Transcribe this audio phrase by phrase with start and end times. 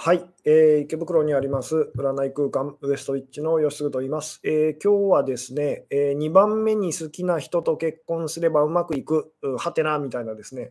[0.00, 10.70] はい、えー、池袋にあります占い空間ウエストウィッチの吉嗣と言います、えー、今日はですね、えー、2番目に好きな人と結婚すればうまくいく、はてなみたいなですね、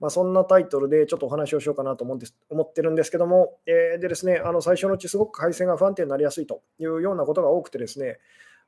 [0.00, 8.18] まあ、そんなタイトルでちょっとお話をしようかなと思うんです思ってるんですけども、えー、でですね、あの最初のうちすごく回線が不安定になりやすいというようなことが多くてですね、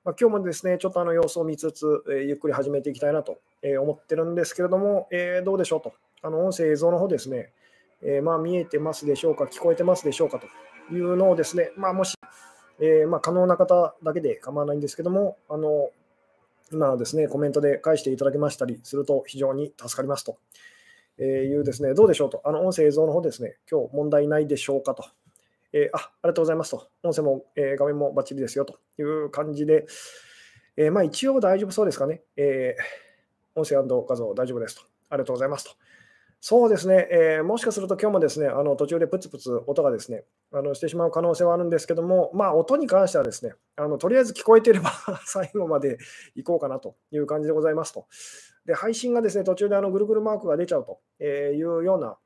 [0.04, 3.40] まあ、今日もですね、ちょっとあの様子を見つつ、えー、ゆっくり始めていきたいなと
[3.82, 5.92] 思ってるんですけれども、え、どうでしょうと、
[6.22, 7.50] あの音声、映像の方ですね、
[8.02, 12.14] えー、まあ、見えてますでしょうか、聞こえてますでしょうかというのをですね、まあ、もし、
[12.80, 15.90] えー、まあ、可能な方だけで構わないんですけども、あの
[16.70, 20.38] 今ですね、コメントで返していただけましたりすると非常に助かりますと
[21.18, 25.04] えいうですね、どうでしょうと、あの音声、映像の方ですね、今日問題ないでしょうかと。
[25.72, 26.88] えー、あありがとうございますと。
[27.02, 29.86] 音声も、え、画面もバッチリですよという感じで、
[30.76, 32.22] え、まあ、一応大丈夫そうですかね。
[32.36, 32.76] え
[33.54, 34.82] 音声画像大丈夫ですと。
[35.10, 35.70] ありがとうございますと。
[36.40, 40.22] そうですね、えー、もしかすると今日もですね、あの途中でプツプツ音がですね、
[40.52, 44.92] あのしてしまう可能性はあるんですけども、まあ、音に関してはですね、あのとりあえず聞こえていれば
[45.26, 45.98] 最後まで
[46.36, 48.06] 行こうかなという感じでございますと。
[48.66, 52.16] で、配信がですね、途中であのぐるぐるマークが出ちゃうというような、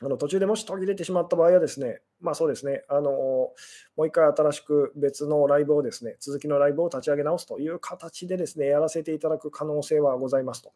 [0.00, 3.54] あの途中でもし途切れてしまった場合はですね、まあそうですね、あのも
[3.98, 10.72] う一回新しく別のライブをですね、続きのライブを立ち上げ直すという形でですね、やらせていただく可能性はございますと。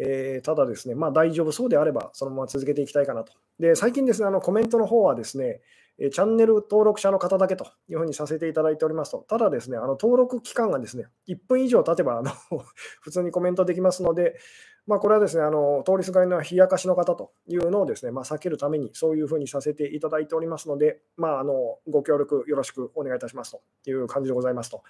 [0.00, 3.32] えー、ただですね、まあ、大丈夫そうであれば、そのまま続けていきたいかなと。
[3.58, 5.60] で、最近ですね、あのコメントの方はですね、
[5.98, 12.30] チャンネル登録者の方だけというふうにさせていただいておりますと、ただですね、あの登録期間がですね、1分以上経てばあの
[13.02, 14.38] 普通にコメントできますので、
[14.86, 24.82] まあ、これはですね、あの通りすがりの冷やかしの方というのをですね、まあ、避けるためにそういうふうにさせていただいておりますので、まあ、あのご協力よろしくお願いいたしますという感じでございますと。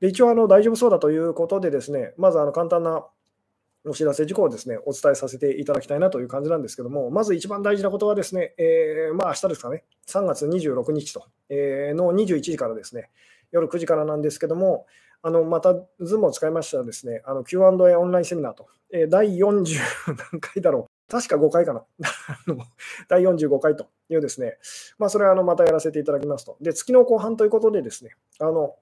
[0.00, 3.04] で一応あの、大丈夫そうだということでですね、まずあの簡単な
[3.86, 13.10] お知らせ事項をですね、お伝えさせていただきたいなという感じなんですけども、まず一番大事なことはですね、えー、まあ明日ですかね、3月26日と、えー、の21時からですね、
[13.52, 14.86] 夜9時からなんですけども、
[15.22, 19.78] あのまた Zoom を使いましたらですね、Q&A オンラインセミナーと、えー、第40
[20.32, 21.84] 何回だろう、確か5回かな。
[23.08, 24.58] 第45回というですね、
[24.98, 26.56] まあ、それはあのまたやらせていただきますと。
[26.60, 28.10] で、月の後半ということでですね、
[28.40, 28.76] あの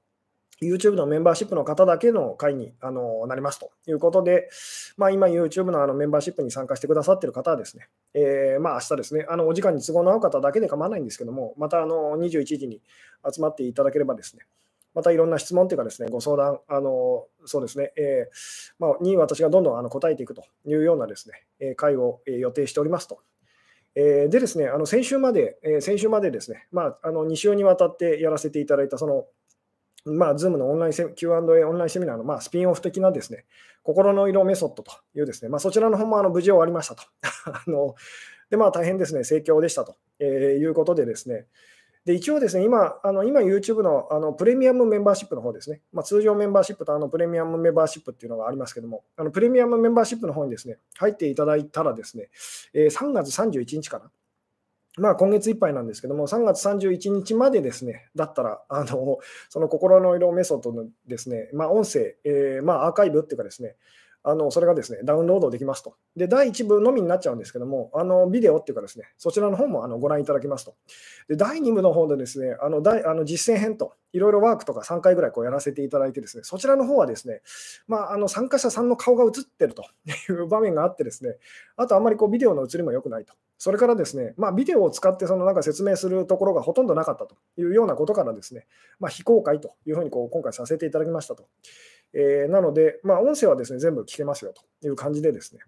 [0.62, 4.48] YouTube のメンバーシップの方だけの会にあのなりますということで、
[4.96, 12.80] まあ、今 YouTube のあのメンバーシップに参加してくださっている方はですね、えー、まあ明日ですね、あのお時間に都合の合う方だけで構わないんですけども、またあの21時に
[13.30, 14.46] 集まっていただければですね、
[14.94, 21.28] またいろんな質問というかですね、ご相談、あのそうですね、えーまあ、に私がどんどんあの答えていくというようなです
[21.60, 23.20] ね、会を予定しておりますと。
[23.94, 29.26] でですね、あの先週まで、先週までですね、まあ、あの2週にわたってやらせていただいた、その
[30.06, 31.34] まあ、Zoom のオンライン Q&A
[31.64, 33.44] オンラインセミナーの、まあ、スピンオフ的なですね、
[33.82, 37.02] 心の色メソッドというですね、まあ、そちらの方もあの無事終わりましたと。
[37.46, 37.94] あの
[38.50, 40.28] で、まあ、大変ですね、盛況でしたと、えー、
[40.58, 41.46] いうことでですね、
[42.06, 52.28] で一応ですね、今、あの今 YouTube のあのプレミアムメンバーシップの方ですね、まあ、通常メンバーシップとあのプレミアムメンバーシップっていうのがありますけども、あのプレミアムメンバーシップの方にですね、入っていただいたらですね、
[52.72, 54.12] えー、3月31日かな、
[54.96, 59.18] まあ、今月いっぱいなんですけども、3月31日までですね、だったら、あの
[59.50, 63.76] その心の色メソッドのですね、まあ、音声、えー、まあ、アーカイブっていうかですね、
[64.28, 65.94] あのそれがですね、ダウンロードできますと。
[66.16, 70.74] で、第1部のみになっちゃうんですけども、あのビデオっていうかですね、そちらの方もあのご覧いただけますと。
[71.28, 77.42] で、第2部の方でですね、あの第あの実践編と、いろいろワークとか3回ぐらいこうやらせていただいてですね、そちらの方はですね、
[77.86, 79.84] まあ、あの参加者さんの顔が映ってると
[80.28, 81.36] いう場面があってですね、
[81.76, 83.34] あとあんまりこうビデオの映りも良くないと。
[83.58, 88.66] それからですね、まあ、ビデオを使ってそのなんか説明するところがほとんどなかったというようなことからですね、
[88.98, 91.46] まあ、非公開というふうにこう今回させていただきましたと。
[92.12, 95.60] えー、なので、まあ、音声はですね全部聞けますよという感じでですね、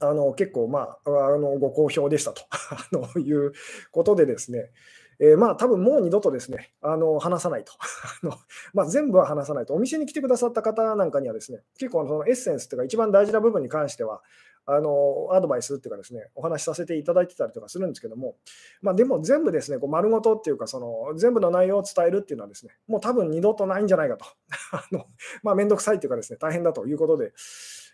[0.00, 2.42] あの結構、まあ、あのご好評でしたと。
[2.50, 3.52] あのいう
[3.90, 4.70] ことでですね、
[5.18, 7.72] えー、まあ多分もう二度とですね、あの話さないと。
[8.22, 8.36] あの、
[8.72, 14.22] まあ、全部は話さないと、お店に来てくださった方なんかにはですね、結構そのエッセンスというか、一番大事な部分に関しては、
[14.66, 18.36] あのアドバイスっていうかですね、お話しさせていただいてたりとかするんですけども、
[18.80, 24.24] まあ、でも全部ですね、こう丸ごとっていうか、その全部の内容を伝えるっていうのはですね、もう多分二度とないんじゃないかと。
[24.72, 25.06] あの
[25.42, 27.32] まあ、めんどくさいっていうかですね、大変だということで、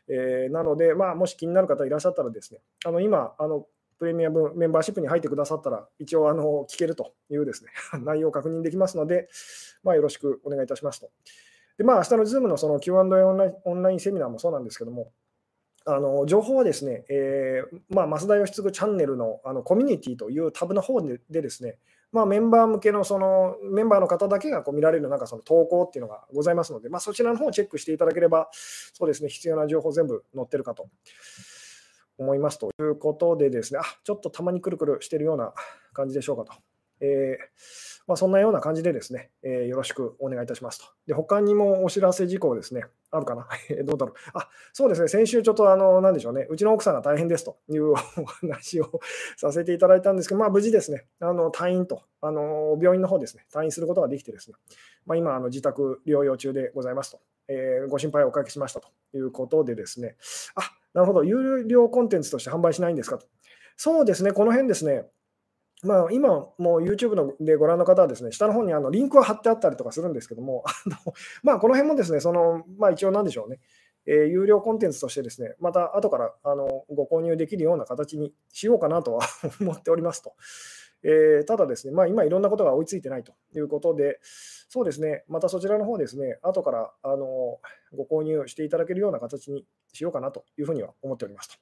[0.09, 3.67] えー、なので、まあ、もし気になる方いらっしゃったらですね、あの今、あの
[3.99, 7.71] プレミアムメンバーシップに入ってくださったら、一応あの聞けるというですね、
[8.03, 9.29] 内容を確認できますので、
[9.83, 11.11] まあ、よろしくお願いいたしますと。
[11.77, 15.13] で、まあ、明日の Zoom のその Q&A オンラインセミナーもそうなんですけども、
[15.95, 21.79] あの情報はですね、えーまあ、増田義嗣チャンネルのあのコミュニティというタブの方ででですね、
[22.13, 30.89] まあ、メンバー向けのそのメンバーの方だけがこう見られるなんかその投稿っていうのがございますので、まあ、そちらの方をチェックしていただければ、そうですね、必要な情報全部載ってるかと
[32.19, 35.55] 思いますということでですね、あちょっとたまにくるくるしてるような
[35.93, 36.53] 感じでしょうかと。
[37.03, 40.87] えーまあ、そんなような感じでですね、えー、よろしくお願いいたしますと。
[41.07, 43.47] で、他にもお知らせ事項ですね、あるかな？
[43.85, 44.15] どうだろう？
[44.35, 49.01] あ、そうですね、先週ちょっとあの、なんでしょうね、うちの奥さんが大変ですというお話を
[49.37, 54.57] させていただいたんですけど、まあ、無事ですね、あの退院と、あの病院の方ですね、退院することができてですね、
[55.07, 60.17] まあ、今、あの自宅療養中でございますと、えー、ご心配をおかけしましたということでですね、
[60.55, 63.27] あ、なるほど、有料コンテンツとして販売しないんですかと。
[63.77, 65.07] そうですね、この辺ですね、
[65.83, 66.29] まあ、今、
[66.59, 70.97] もう YouTube のでご覧の方はですね、下の方にあのリンクが貼ってあったりとかするんですけども、 あの
[71.43, 73.61] まあ、この辺もですね、そのまあ、一応なんでしょうね、
[74.07, 79.27] えー、有料コンテンツとしてですね、また後からあのご購入できるような形にしようかなとは
[79.61, 80.35] 思っておりますと。
[81.03, 87.59] えー、ただですね、まあ、今いろんなことが追いついてないということで、そうですね、またそちらの方ですね、後からあの
[87.95, 91.57] ご購入していただけるような形にしようかなというふうには思っておりますと。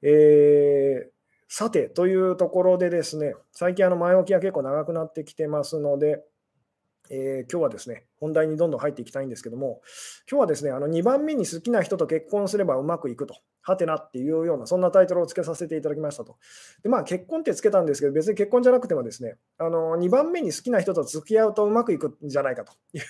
[0.00, 1.17] えー
[1.48, 6.22] さて、というところでですね、最近あの前置きが結構長くなってきてますので、
[7.10, 9.80] えー、今日はですね、本題にどんどん入っていきたいんですけども、
[10.30, 16.36] 今日はですね、あの2番目に好きな人と結婚すればうまくいくと、はてなっていうような、そんなタイトルをつけさせていただきましたと。
[16.82, 23.02] で、まあ、結婚ってつけたんですけど、別に結婚じゃなくてもですね、あの2番目に好きな人と付き合うとうまくいくんじゃないかという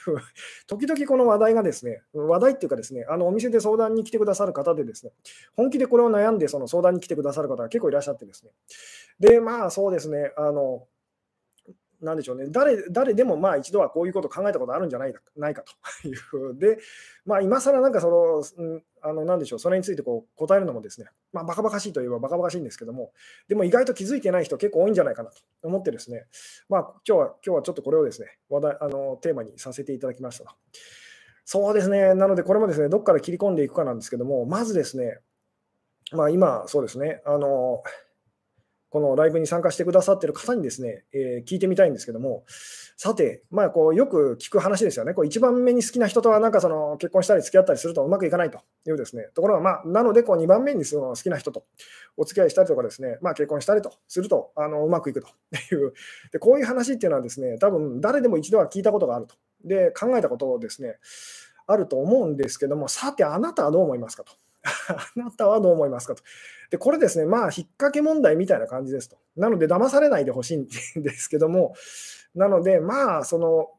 [0.67, 5.13] 時々この話題がですね、話題っていうかですね、あのお店で相談に来てくださる方でですね、
[5.57, 8.51] 本気でこれを悩んでその相談に来てくださる方が結構いらっしゃってですね、
[9.21, 10.87] で、まあそうですね、あの、
[12.01, 15.73] なんでしょうね、誰誰でもまあ一度はこういうことを考えたことあるんじゃないないかと。
[16.09, 16.13] い
[16.51, 16.57] う。
[16.57, 16.79] で、
[17.25, 23.13] まあ、今更なんかその、うん、あのなんでしょう、それについてこう答えるのもですね、まあ、バカバカしいといえばバカバカしいんですけども、
[23.49, 26.27] でも意外と気づいてない人結構多いんじゃないかなと思ってですね、
[26.69, 30.57] まあ、今日は今日はちょっとこれをですね、話題あのテーマにさせていただきました
[31.45, 35.19] そうですね、なのでこれもですね、どこから切り込んでいくかなんですけども、まずですね、
[36.13, 37.83] まあ、今、そうですね、あの、
[38.91, 42.45] このライブに参加してくださってる方にですね、えー、聞いてみたいんですけども、
[42.97, 45.15] さて、まあ、こうよく聞く話ですよね。
[45.15, 51.65] こう一番目に好きな人とはなんかその結婚したり付き合ったりするとうまくいかないというですね、ところが、まあ、なのでこう2番目にその好きな人と
[52.17, 55.29] お付き合いしたりとかですね、まあ、結婚したりとするとあのうまくいくと
[55.75, 55.93] いう
[56.33, 59.35] で、こういう話っていうのはですね、多分誰でも一度は聞いたことがあると。
[59.65, 60.97] で、考えたことをですね、
[61.67, 64.33] あると思うんですけども、さて、あなたはどう思いますかと。
[64.89, 66.23] あなたはどう思いますかと。
[66.71, 69.17] で、これですね、まあ、引っ掛け問題みたいな感じですと。
[69.37, 70.67] なので、騙されないでほしいん
[71.03, 71.75] ですけども、
[72.35, 73.71] なので、まあ、その、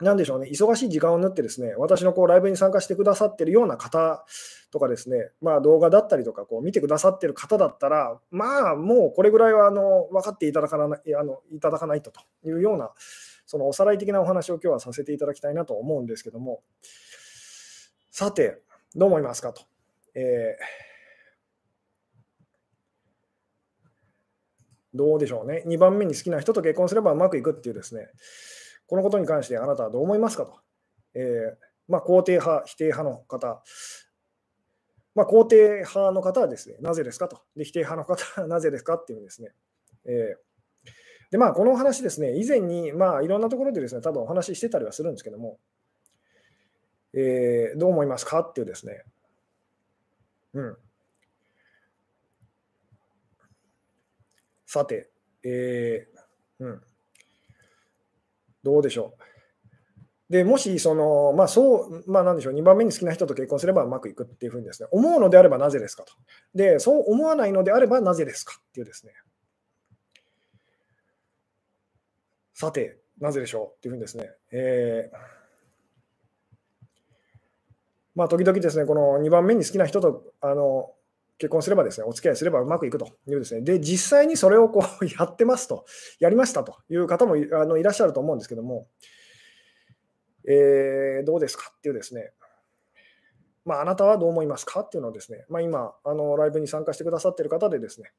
[0.00, 4.26] なんでしょうね、忙しい時間を縫ってですね、私のこうライブに参加してくださってるような方
[4.70, 12.92] とかですね、まあ動画だったりとか、こう見てくださってる方だったら、まあもうこれぐらいはあの分かっていただかないあのいただかないとというような、
[13.46, 16.60] そのおさらい的なお話を今日はさせていただきたいなと思うんですけども、
[18.10, 18.58] さて、
[18.94, 19.62] どう思いますかと。
[20.18, 25.62] えー、どうでしょうね。
[25.66, 28.08] 2番目に好きな人と結婚すればうまくいくっていうですね、
[28.86, 30.58] このことに関してあなたはどう思いますかと。
[31.14, 33.62] えー、まあ、肯定派、否定派の方、
[35.14, 37.42] まあ、肯定派の方はですね、なぜですかと。
[37.54, 39.52] で、否定派の方は なぜですかっていうですね。
[40.06, 45.58] えー、で、まあ、このお話ですね、以前に、まあ、いろんなところでですね、多分お話ししてたりはするんですけども、
[47.12, 49.04] えー、どう思いますかっていうですね、
[50.56, 50.76] うん。
[54.64, 55.10] さて、
[55.44, 56.82] えー、うん。
[58.62, 60.32] どうでしょう。
[60.32, 66.14] で、もし、その、まあ、そう、まあ、なんでしょう、2番目に好きな人と結婚すればうまくいくっていうふうにですね、思うのであればなぜですかと。
[66.54, 69.12] で、そう思わないのであればなぜですかっていうですね。
[72.54, 75.35] さて、なぜでしょうっていうふうにですね、えー、
[78.16, 80.90] まあ、時々ですね、この2番目に好きな人とあの
[81.38, 85.84] 結婚すればですね、お付き合いすればうまくいくというですね、で、実際にそれをこう やってますと、
[86.18, 88.88] やりましたという方もあのいらっしゃると思うんですけども、
[90.48, 92.32] えー、どうですかっていうですね、
[93.66, 98.12] まあ、あなたはどう思いますかっていうのをですね、まあ、今、あのライブに参加してくださっている方でですね、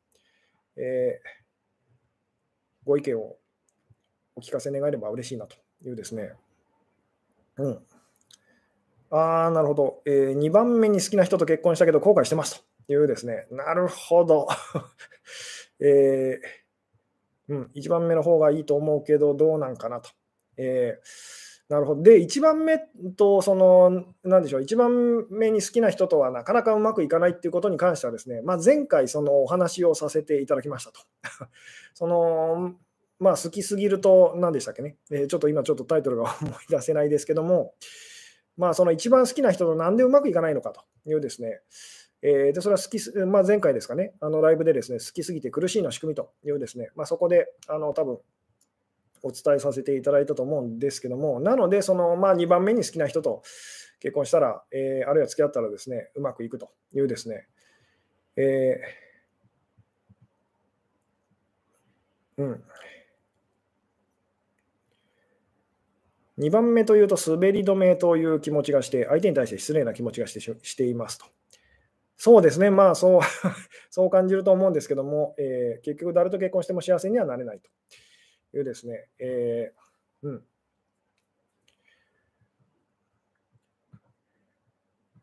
[0.76, 3.38] えー、ご意見を
[4.36, 6.34] お聞かせ願えれば嬉しいなというですね、
[7.58, 7.88] うん、
[9.10, 13.48] ああ、なるほど、えー、2番目に好きな人と結婚したけど後悔してますというですね。
[13.52, 14.48] なるほど。
[15.80, 20.10] えー、うん、1番目の方がいいと思うけど、どうなんかなと。
[20.58, 22.02] えー、なるほど。
[22.02, 22.80] で、1番目
[23.16, 31.00] と、その、なんでしょう、1番目に好きな人とはなかなかうまくいかないっていうことに関してはですね、まあ、前回、そのお話をさせていただきましたと。
[31.94, 32.76] その、
[33.20, 37.74] まあ、好きすぎると、何でしたっけね、えー、ちょっと今、ちょっとタイトルが思い出せないですけども、
[38.58, 41.62] まあ、その一番好きな人となんでうまくいかないのかというですね、
[42.22, 48.20] えー、でそれは好きす、まあ、前回ですかね、あのライブでですね、好きすぎて苦しいの仕組みというですね、まあ、そこであの多分
[49.24, 53.44] お伝えさせていただいたと思うんですけども、なので、そのまあ、2番目に好きな人と
[54.00, 57.48] 結婚したら、えー、あるいは付き合ったらですね、うまくいくというですね、
[58.36, 62.64] えー、うん。
[66.38, 71.26] 2番目というと、滑り止めという気持ちがして、相手に対して失礼な気持ちがしてしていますと。
[72.16, 73.22] そうですね、まあそう
[73.92, 77.70] そう感じると思うんですけども、えー、結局、誰と結婚しても幸せにはなれないと
[78.58, 80.46] いうですね、えー、うん。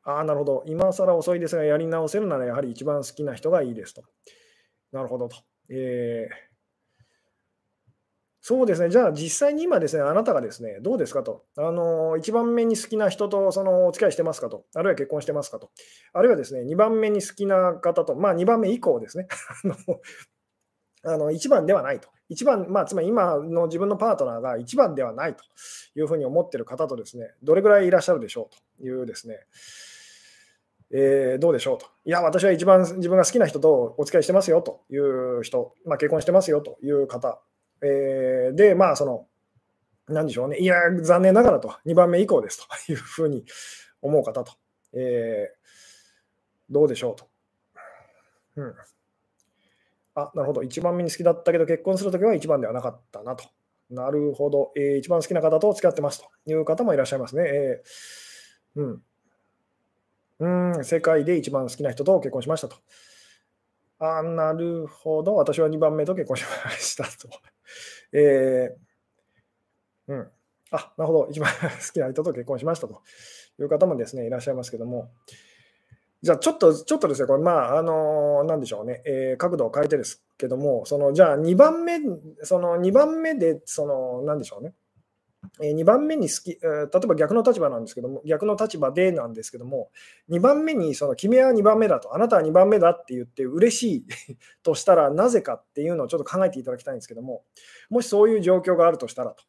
[0.03, 0.65] ああ、なるほど。
[0.67, 4.05] 今更遅いですが、やり直せるならやはり一番好きな人がいいですと。
[4.93, 5.37] なるほどと。
[5.69, 6.54] えー
[8.47, 15.71] そうですね、じゃあ実際に今ですね、あなたがですね、どうですかと、あの1番目に好きな人とそのお付き合いしてますかと、あるいは結婚してますかと、
[16.13, 19.29] あるいはですね、2番目に好きな方と、まあ2番目以降ですね、
[21.05, 22.11] あの1番ではないと。
[22.29, 25.43] 1番、まあ、つまり今の自分のパートナーが1番ではないと
[25.99, 29.39] いうふうに思っている方とですね、どれぐらいいらっしゃるでしょうというですね、
[30.91, 31.87] えー、どうでしょうと。
[32.05, 37.41] いや、私は一番自分が好きな人とお付き合いしてますよという人、まあ、結婚してますよという方。
[37.83, 39.27] えー、で、まあ、その、
[40.07, 43.45] なんでしょうね、いや、残念ながらと、2番目以降ですというふうに
[44.03, 44.53] 思う方と、
[44.93, 47.29] えー、どうでしょうと。
[48.57, 48.75] うん。
[50.15, 50.61] あ、なるほど。
[50.63, 53.45] 1番目に好きだったけど、結婚するときは1番ではなかったなと。
[53.91, 54.73] なるほど。
[54.77, 57.43] えー、一番好きな方と付き合ってますという方もいらっしゃいますね。
[57.47, 60.75] えー、うん。
[60.77, 62.77] うん、世界で一番好きな人と結婚しましたと。
[63.99, 65.35] あ、なるほど。
[65.37, 67.29] 私は2番目と結婚しましたと。
[68.13, 70.31] えー、うん。
[70.71, 71.29] あ、なるほど。
[71.31, 73.03] 一番 好きな人と結婚しましたと
[73.61, 75.11] いう方もですね、いらっしゃいますけども。
[76.23, 82.01] じゃあ、ちょっと、ちょっとですね、これ、まあ、あの、なんでしょうね、えー、角度を変えてですけども、その、じゃあ、2番目、
[82.43, 84.73] その、2番目で、その、なんでしょうね、
[85.61, 89.91] 2番目に好き、例えば逆の立場なんですけども、逆の立場でなんですけども、
[90.29, 94.07] 2番目にその君は2番目だと、あなたは2番目だって言って嬉しい
[94.65, 97.45] としたらなぜかっていうのをちょっと考えていただきたいんですけども、
[97.89, 99.45] もしそういう状況があるとしたらと。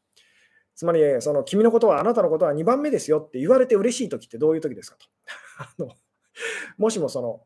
[0.76, 5.06] つまり、その君のことは、あなたのことは2番目ですよって言われて嬉しい時ってどういう時ですかと。
[5.58, 5.96] あの
[6.78, 7.42] もしもその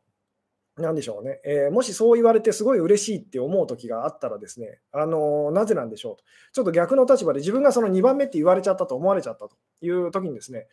[0.80, 6.24] なんでしょうね、えー、もしそう言われてすごい嬉しいって思う時があったらですね、あのー、なぜなんでしょうと。
[6.52, 10.66] ちょっと逆の立場で自分がその2番目って言われちゃったと思われちゃったという時にですね、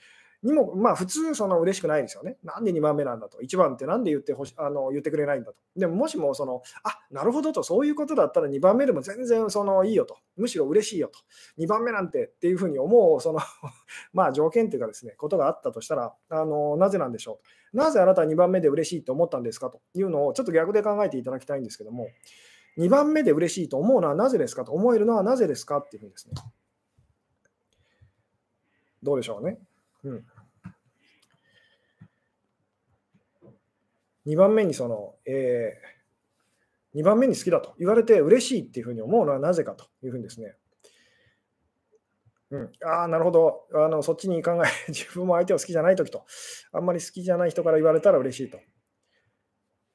[0.44, 2.38] にも、まあ普通その嬉しくないですよね。
[2.44, 3.40] なんで2番目なんだと。
[3.40, 5.58] 1番ってなんで言ってほしあの言ってくれないんだと。
[5.76, 10.18] でももしもその、あなるほどと、そういうことだったら2番目でも全然そのいいよと。
[10.36, 11.20] むしろ嬉しいよと。
[11.58, 13.40] 2番目なんてっていうふうに思う、その
[14.14, 17.40] まあ条件というかですね、ことがあったとしたら、あのなぜなんでしょ
[17.74, 22.10] うなぜあなたは2番目で嬉しいと思ったんですかというのをちょっと逆で考えていただきたいんですけども、
[22.78, 26.36] 2番目で嬉しいと思うのはなぜですかと思えるのはなぜですかっていうふうにですね。
[29.02, 29.60] どうでしょうね。
[30.08, 30.26] うん。
[34.26, 40.56] 2番目にその、えー、2番目に好きだと言われて嬉しいっていうふうに思うのはなぜかというふうにですね。
[42.50, 44.02] うん、ああ、なるほどあの。
[44.02, 46.26] そっちに考え、 自分も相手を好きじゃないときと、
[46.72, 48.60] あんまり好きじゃない人から言われたら嬉しいと。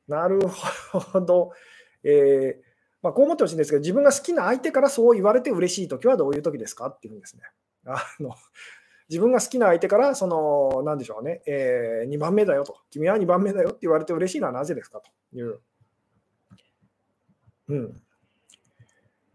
[0.06, 1.52] なるほど。
[2.04, 7.42] えーまあ、こう思ってほしいんですけど、自分が好きな相手からそう言われて嬉しいときはどういうときですかっていうふうにですね。
[7.84, 8.34] あの
[9.12, 15.60] 自分が好きな相手から、その、なんでしょうね、えー、2番目だよと、君は2番目だよって言われて嬉しいのはなぜですかという。
[17.68, 18.02] うん。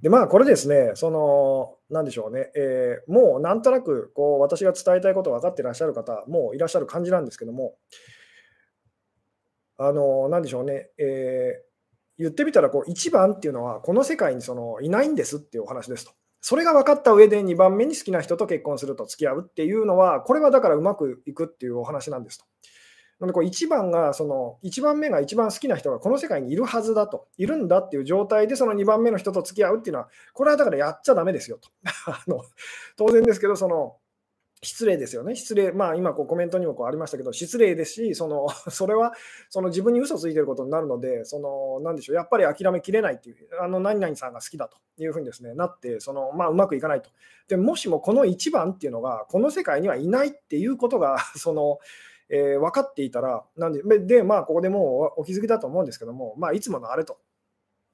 [0.02, 7.76] で、まあ、これですね、その、なんでしょうね、えー、もうなんとなく、こう、私が伝えたいこと分かってらっしゃる方、もういらっしゃる感じなんですけども、
[9.78, 16.14] あの、なんでしょうね、えー、言ってみたら、こう、1番っていうのは、この世界にそのいないんですっていうお話ですと。
[16.42, 22.46] それが分かった上で2番目に好きな人と結婚すると付き合うっていうのは、これはだからうまくいくっていうお話なんですと。
[23.20, 31.70] なのでこう1番がその1番目が一番好きな人がこの世界にいるはずだと、いるんだっていう状態でその2番目の人と付き合うっていうのは、これはだからやっちゃだめですよと。
[32.12, 32.44] あの
[32.96, 33.98] 当然ですけど、その
[34.64, 35.36] 失礼ですよね。
[35.36, 35.72] 失礼。
[35.72, 39.14] まあ今こうコメントにもこうありましたけど、失礼ですし、その それは
[39.50, 47.12] その自分に嘘ついてることになるので、そのなんでしょう、やっぱり諦めきれないっていう、あの何々さんが好きだというふうにですね、なって、そのまあうまくいかないと。
[47.48, 51.78] でもしもこの1番っていうのが、この世界にはいないっていうことが、 その、
[52.30, 57.20] えー、分かっていたら、なんで、で、まあここでもうお気づきだと思うんですけども、まあいつものあれと。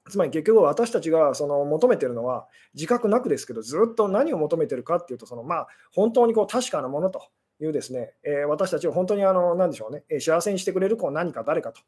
[0.09, 7.23] つまり結局私たちがその求めてるのは自覚なくですけどずっと何を求めてるかっていうとそのまあ本当にこう確かなものと
[7.61, 11.81] いうですね、えー、私たちを本当にあの、何でしょうね、幸せにしてくれるこう何か誰かと。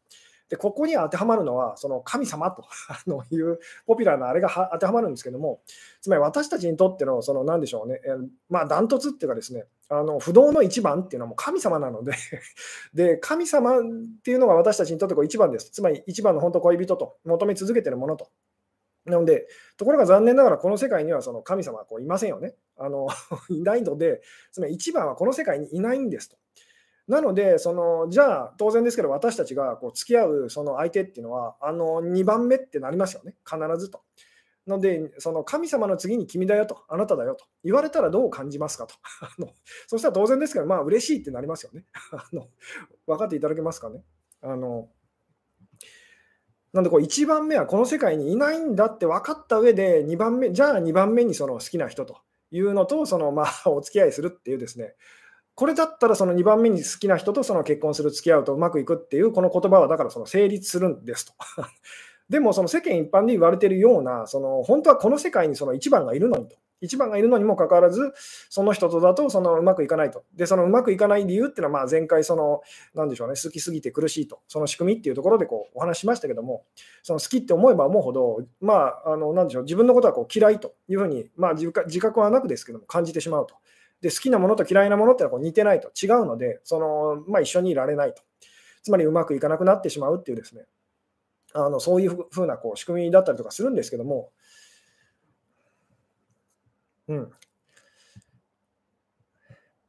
[0.50, 2.64] で、ここに当てはまるのは、その神様と
[3.32, 5.62] いうポピュラーなあれが当てはまるんですけども、
[6.02, 8.10] つまり私たちにとっての、その、なんでしょうね、え、
[8.50, 12.14] まあ、ダントツっていうかですね、あの不動の一番っていうのはもう神様なので
[12.94, 13.82] で、神様っ
[14.24, 15.70] ていうのが私たちにとってこう一番です。
[15.72, 18.30] つまり一番の本当恋人と求め続けてるものと。
[19.06, 19.48] なので、
[19.78, 22.56] ところが残念ながらこの世界にはその神様はこういませんよね。
[22.78, 23.08] あの
[23.50, 24.22] いないので、
[24.52, 26.38] つまり一番はこの世界にいないんですと。
[27.08, 34.02] なので、そのじゃあ当然ですけど、私たちがこう付き合うその相手っていうのは、あの2番目ってなりますよね、必ずと。
[34.68, 38.96] ので、その神様の次に君だよと、あなただよと言われたらどう感じますかと。
[39.22, 39.50] あの
[39.88, 41.86] そしたら当然ですけど、まあ嬉しいってなりますよね。
[42.12, 42.50] あの
[43.06, 44.04] 分かっていただけますかね。
[44.42, 44.90] あの
[46.74, 52.18] なんでこう1番目はこの世界にいないんだって分かった上で2番目、じゃあ2番目にその好きな人と
[52.52, 54.96] いうのとそのまあお付き合いするっていうですね、
[55.56, 61.34] これだったらその2番目に好きな人とその結婚する、付き合うとうまくいくっていうこの言葉はだからその成立するんですと。
[62.30, 66.58] でもその世間一般で言われているような、その本当はこの世界にその1番がいるのにと。
[66.82, 68.14] 1番がいるのにもかかわらず、
[68.50, 70.24] その人とだとそのうまくいかないと。
[70.36, 72.62] で、そのうまくいかない理由っていうのは、まあ前回、その、
[72.94, 76.66] なんでしょうね、好きすぎて苦しいと、その仕組みっていうところでこうお話しましたけども、
[77.02, 83.56] その好きって思えば思うほど、まあ、あのなんでしょう、自分のことはこう嫌いというふうに、まあ自覚はなくですけども、感じてしまうと。
[84.06, 88.22] で、好きなものと嫌いなものってのはこう似てないと、違うので、そのまあ、一緒にいられないと。
[88.84, 90.66] つまりうまくいかなくなってしまうっていうですね、
[91.54, 94.30] あのそういうふうなこう仕組みだったりとかするんですけども、
[97.08, 97.32] うん、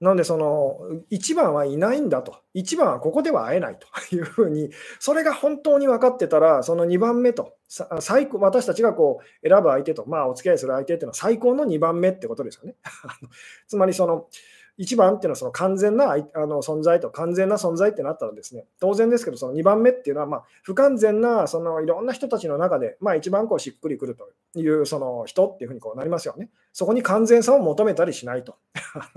[0.00, 0.78] なので、その
[1.10, 3.86] 1番はいないんだと、1番はここでは会えないと。
[4.14, 7.54] いうふうに、それが本当に分かってたら、その2番目と、
[8.00, 12.76] 最高私たちがこう選ぶ相手と、まあ、お付き合いする相手っていうのは最高の2番目ってことですよね。
[13.66, 14.28] つまりその、
[14.78, 26.50] 1番っていうのはその完全なあの存在と完全な存在ってなったらですね、当然ですけど、その2番目っていうのはまあ不完全なそのいろんな人たちの中で、まあ、一番こうしっくりくるというその人っていうふうにこうなりますよね。
[26.72, 28.56] そこに完全さを求めたりしないと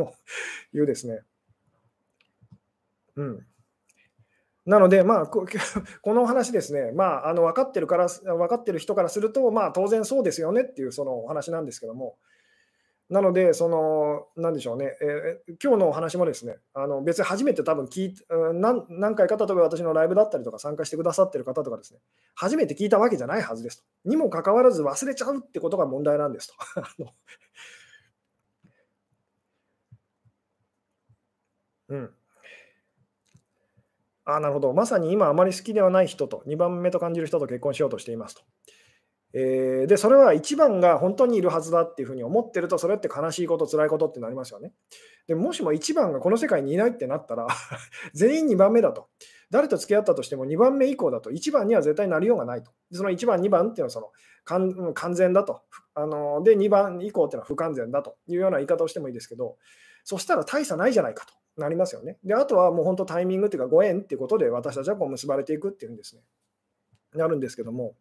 [0.73, 1.23] いうですね。
[3.17, 3.45] うん。
[4.65, 5.45] なので、まあ、こ
[6.13, 12.17] の話ですね、まあ、あの分かってるから、分かってる人からすると、まあ、当然そうですよねっていうそのお話なんですけども、
[13.09, 18.15] なので、その、なんでしょうね、えー、今日のお話もですね、あの別に初めて多分聞い
[18.53, 21.99] 何何回か、例えば私のライブだったりとか参加してくださってる方とかですね、
[22.35, 23.83] 初めて聞いたわけじゃないはずですと。
[24.05, 26.53] にもかかわらず忘れちゃうってことが問題なんですと。
[31.89, 32.13] うん。
[34.25, 34.73] あなるほど。
[34.73, 38.43] まさに今あまり好きではない人と、2番目と感じる人と結婚しようとしていますと。
[39.33, 44.73] えー、で、それは1番が本当にいるはずだっていうふうに思ってると、それって悲しいこと、辛いことってなりますよね。
[45.27, 47.47] でもしも1番がこの世界にいないってなったら
[48.15, 49.09] 全員2番目だと。
[49.51, 52.71] 誰と付き合ったとしても2番目以降だと1番には絶対なりようがないと。
[52.91, 54.11] でその1番、2番っていうのはその
[54.45, 55.61] 完全だと。
[55.93, 59.57] あので、2番以降っていうのは不完全だというような言い方をしてもいいですけど、
[60.03, 62.17] そしたら大差ないじゃないかとなりますよね。
[62.23, 66.23] で、あとはもう本当タイミングっていうかご縁っていうことで私たちはこう結ばれていくっていうんですね。
[67.13, 67.95] なるんですけども。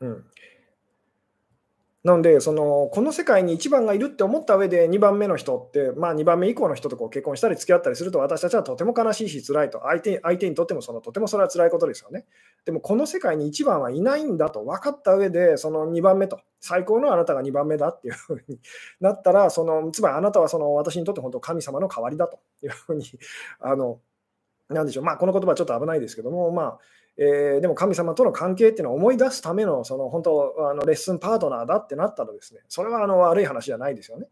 [0.00, 0.24] うん。
[2.06, 12.24] なので、そのこの世界に1番がいるって思った上で2番目の人って、まあ、2番目以降の人とこう結婚したり付き合ったりすると私たちはとても悲しいし辛いと相手相手にとってもそのとてもそれは辛いことですよね。
[12.64, 18.60] でもこの世界に1番はいないんだと分かった上でその2番目と最高のあなたが2番目だっていうふうに
[19.00, 23.04] なったらそのつまりあなたはその私にとって本当神様の代わりだというふうに
[23.58, 23.98] あの
[24.68, 26.78] なんでしょうまあこの言葉はちょっと危ないですけどもまあ
[27.18, 34.26] えー、でも神様との関係っていうのを思い出すためのその本当あのレッスンパートナーだってなったらですね、それはあの悪い話じゃないですよね。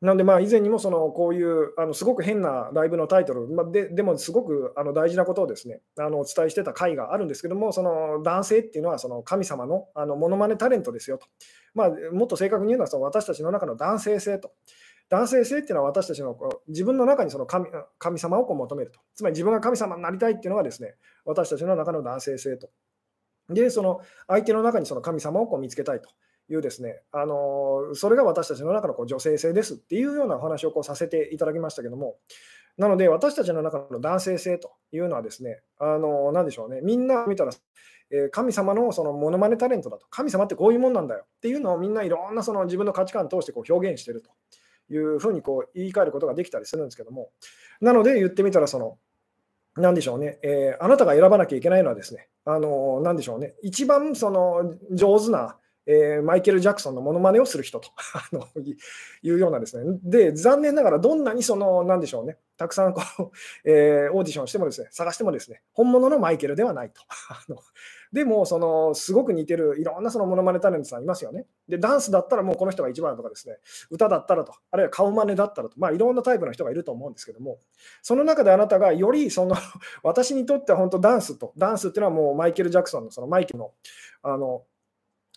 [0.00, 11.26] なので、まあ、以前にもそのこういうあのすごく変なライブのタイトル、まあ、ででもすごくあの大事なことをですねあのお伝えしてた回があるんですけども、その男性っていうのはその神様のあのモノマネタレントですよと。
[11.74, 14.52] まあ、もっと正確に言うのはその私たちの中の男性性と。
[15.10, 17.66] 男性性っていうのは私たちのこう自分の中にその神
[17.98, 19.00] 神様をこう求めると。
[19.14, 22.68] つまり自分が神様になりたいっていうのがですね、私たちの中の男性性と。
[23.48, 26.10] で、その相手の中にその神様をこう見つけたいと
[26.50, 32.16] いうですね、あのそれが私たちの中のこう女性性ですっていうようなお話をこうさせていただきましたけども、
[32.76, 37.52] なので私たちの中の男性性というのはですね、あの何でしょうね、みんな見たら、
[38.10, 44.30] え神様のそのモノマネタレントだと、神様ってこういうもんなんだよっていうのをみんないろんなその自分の価値観を通してこう表現してると。
[44.90, 47.30] いうふうにこう言い換えることができたりするんですけども、
[47.80, 48.98] なので言ってみたら、その、
[49.76, 55.56] なんでしょうね、えー、あなたが選ばなきゃいけないのはですね、あの、なんでしょうね、一番その上手な
[55.90, 58.46] えー、マイケル・ジャクソンのものまねをする人と あの
[59.22, 59.98] いうようなですね。
[60.04, 63.30] で、残念ながらどんなにその、なんでしょうね、たくさんこう、
[63.64, 67.00] えー、オーディションしてもですね、探してもですね、本物のマイケルではないと。
[68.12, 71.46] でも、その、すごく似てるいろんなそのモノマネタレントさんいますよね。
[71.68, 73.56] で、ダンスだったらもうこの人が一番とかですね、
[73.90, 77.58] 歌だったらと、あるいは顔真似だったらと、まあいろんなタイプの人がいると思うんですけども、
[78.02, 79.56] その中であなたがよりその、
[80.02, 83.72] 私にとっては本当ダンスと、ダンスっていうのはもうマイケル・ジャクソンのそのマイケルの、
[84.22, 84.64] あの、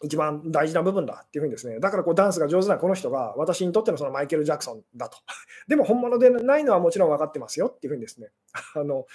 [0.03, 5.17] 一番大事な部分だっていうふうにですね、だからこうダンスが上手なこの人が私にとってのそのマイケル・ジャクソンだと。
[5.67, 8.31] でも本物でないのはもちろん分かってますよっていうふうにですね、
[8.75, 9.05] あの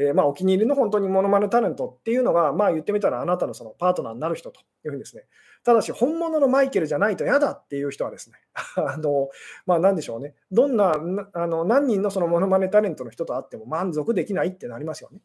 [0.00, 5.24] えー、まあ、お気に入りの本当にモノマネタレントっていうのが、まあ、言ってみたらあなたのそのパートナーになる人というふうにですね、
[5.62, 8.36] ただし本物のマイケルじゃないと嫌だっていう人はですね、
[8.76, 9.28] あの
[9.66, 10.94] まあ、何でしょうね、どんな
[11.34, 15.20] あの何人のそのモノマネタレントの人と会っても満足できないってなりますよね。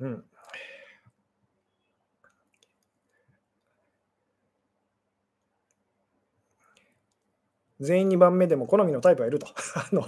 [0.00, 0.24] うん。
[7.80, 9.46] 全員2番目でも好みのタイプはいると。
[9.74, 10.02] あの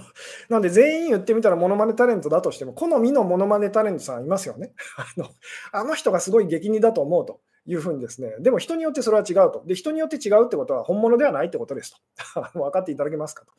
[0.49, 4.73] なので全員言ってみたらモノマネタレントだとしても好みのモノマネタレントさんいますよね。
[4.97, 5.29] あの
[5.71, 9.63] あの人がすごい激似だと思うというふうにですね、でも人によってそれは違うと。
[9.65, 12.51] で、人によって違うってことは本物ではないってことですと。
[12.59, 13.51] 分かっていただけますかと。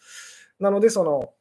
[0.59, 1.33] なので、その、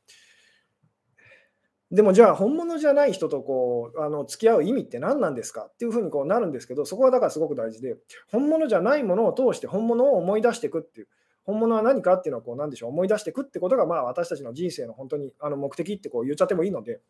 [1.91, 7.97] でもじゃあ本物じゃない人とこうあの付き合う意味って何なんですかっていうふうにこうなるんですけど、そこはだからすごく大事で、
[8.31, 11.07] 本物じゃないものを通して本物を思い出していくっていう。
[11.43, 17.01] 本物は何かっていうのをこう何でしょう思い出していくってことがまあ私たちの人生の本当にあの目的ってこう言っちゃってもいいので。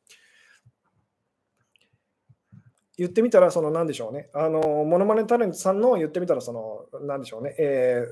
[2.97, 4.29] 言ってみたらその何でしょうね。
[4.31, 8.03] あのモノマネタレントさんの言ってみたらその何でしょうね、え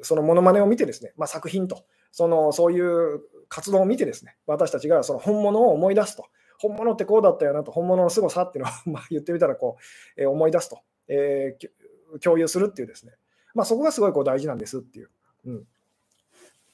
[0.00, 1.84] ー、そのモノマネを見てですね、まあ、作品と。
[2.12, 4.36] そのそういう活動を見てですね。
[4.46, 6.26] 私たちがその本物を思い出すと。
[6.58, 7.72] 本物ってこうだったよなと。
[7.72, 9.76] 本物の凄さっていうのを まあ言ってみたらこ
[10.16, 13.12] う、えー、思い出すと、えー、共有するっていうですね。
[13.54, 15.10] まあ、そこがすごいこう大事なんですっていう。
[15.44, 15.54] うん。
[15.54, 15.60] よ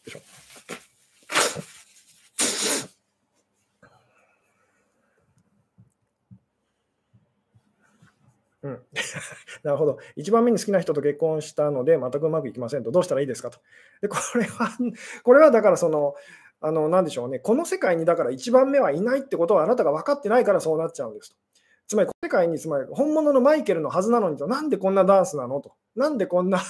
[0.06, 0.20] いしょ。
[8.62, 8.72] うん、
[9.62, 9.98] なるほど。
[10.16, 13.58] 一番目に好きな人と結婚したので、全くうまくいきませんと、どうしたらいいですかと。
[14.02, 14.68] で、これは、
[15.22, 16.14] これはだからその、
[16.60, 21.36] あの、なんでしょうね、この世界にだから一番目はいないってことはあなたが分かってないからそうなっちゃうんですと。
[21.88, 25.72] つまり、世界に、つまり本物のマイケルのはずなのにと、なんでこんなダンスなのと。
[25.96, 26.60] なんでこんな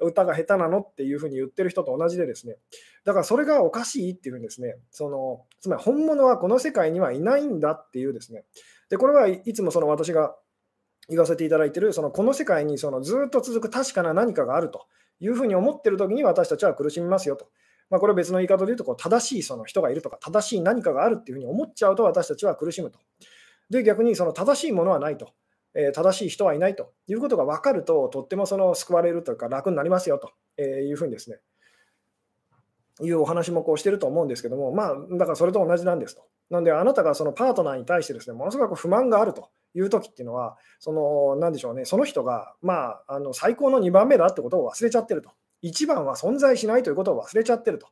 [0.00, 2.56] 歌が下手なのっていうふうに言ってる人と同じでですね、
[3.04, 8.44] だからそれがおかしいっていうふうにですね、そのつまり本物はこの世界にはいないんだっていうですね、
[8.90, 10.34] でこれはいつもその私が
[11.08, 14.86] 言わせていただいている、そのこの世界にそのずっと続く確かな何かがあると
[15.20, 17.48] いうふうに思ってる時に私たちは苦しみますよと。
[17.90, 22.98] まあ、これ別の言い方で言うとこう、正しいその人がいるとか、正しい何かがあるっていうふうに思っちゃうと私たちは苦しむと。
[23.72, 25.32] で、逆にその正しいものはないと。
[25.74, 30.30] えー、正しい人はいないということが分かると、とってもその救われるというか、楽になりますよと
[30.60, 31.38] いうふうにですね、
[33.00, 36.22] いうお話もこうしてると思うんですけども、まあ、だからそれと同じなんですと。
[36.50, 45.30] なので、あなたがそのパートナーに対してですね、ものすごく不満があるという時っていうのは、その、なんでしょうね、その人が、まあ、あの最高の2番目だってことを忘れちゃってると。
[45.62, 47.86] 1番は存在しないということを忘れちゃってると。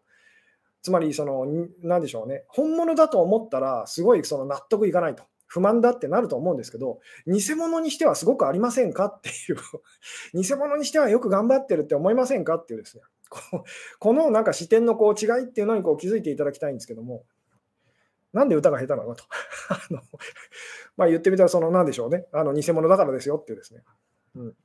[0.82, 1.46] つまり、その、
[1.82, 5.24] なんでしょうね、本物だと思ったら、すごいその納得いかないと。
[5.50, 9.58] 不満だってなると思うんですけど、偽物にしてはすごくありませんかっていう。
[10.40, 13.02] 偽物にしてはよく頑張ってるって思いませんかっていうですね、
[13.98, 17.24] このなんか視点のこう違いっていうのにこう気づいていただきたいんですけども、
[18.32, 19.24] なんで歌が下手なのと。
[19.70, 20.02] あの
[20.96, 23.82] まあ言ってみたら、その何でしょうね、あの偽物だからですよっていうですね。
[24.36, 24.56] うん。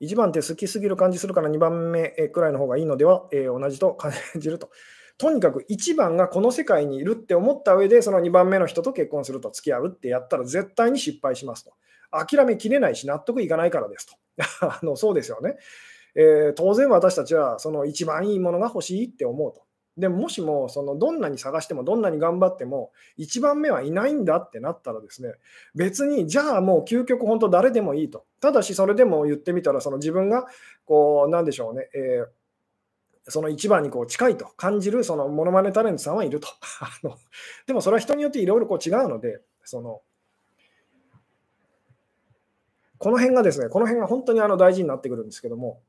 [0.00, 4.70] 1番って好きすぎる感じするから2番目くらいの方がいいのでは、えー、同じと感じると。
[5.18, 11.72] とにかく1番がこの世界にいるって思った上で、その2番目の人と結婚すると付き合うってやったら絶対に失敗しますと。
[12.10, 14.16] 諦めきれないし納得いかないからですと。
[14.60, 15.56] あのそうですよね、
[16.14, 19.62] えー、当然私たちはその一番いいものが欲しいって思うと。
[19.96, 25.32] でももしもそのどんなに探してもどんなに頑張っても1番目はいないんだってなったらですね
[25.74, 30.44] 別にじゃあもう究極本当誰でもいいとただしそれでも言ってみたらその自分が
[30.84, 32.26] こうなんでしょうね、えー
[33.28, 36.48] その一番にこう近いと感じるそのモノマネタレントさんはいると。
[37.66, 40.02] でもそれは人によっていろいろ違うので、その
[42.98, 45.80] この辺がですね、この辺が本当にあの大事になってくるんですけども、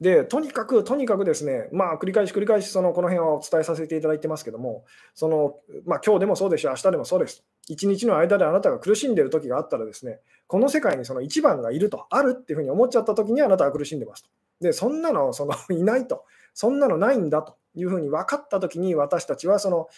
[0.00, 7.44] で、とにかく、とにかくですね、まあ、繰り返し繰り返し、その、この辺はお伝えさせていただいてますけども、その、まあ、今日でもそうですし、明日でもそうです。
[7.68, 14.30] 一日の間であなたが苦しんでいる時があったらですね、この世界にその一番がいると、あるっていうふうに思っちゃった時にあなたは苦しんでますと。
[14.64, 16.24] で、そんなのその いないと、
[16.54, 19.88] そんなのないんだというふうに分かったときに、私たちはその、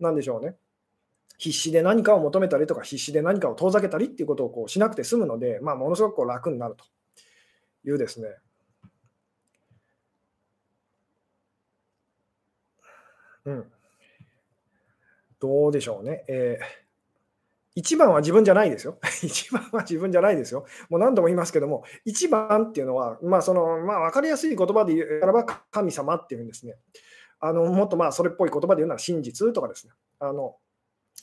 [0.00, 0.56] なんでしょうね、
[1.38, 6.84] 必死で何かを求めたりとか、必死で何かを遠ざけたりっていうことをこうしなくて済むので、まあ、ものすごくこう楽になると
[7.84, 8.36] いうですね。
[13.44, 13.72] うん。
[15.38, 16.24] どうでしょうね。
[16.28, 16.85] えー
[17.76, 18.98] 一番は自分じゃないですよ。
[19.22, 20.64] 一番は自分じゃないですよ。
[20.88, 26.74] もう何度も言いますけども、一番っていうのは、まあそのまあ、分かりやすい言葉で言うならば神様っていうんですね。
[27.38, 29.92] あのもっとまあそれっぽい言葉で言うなら真実とかですね。
[30.18, 30.56] あの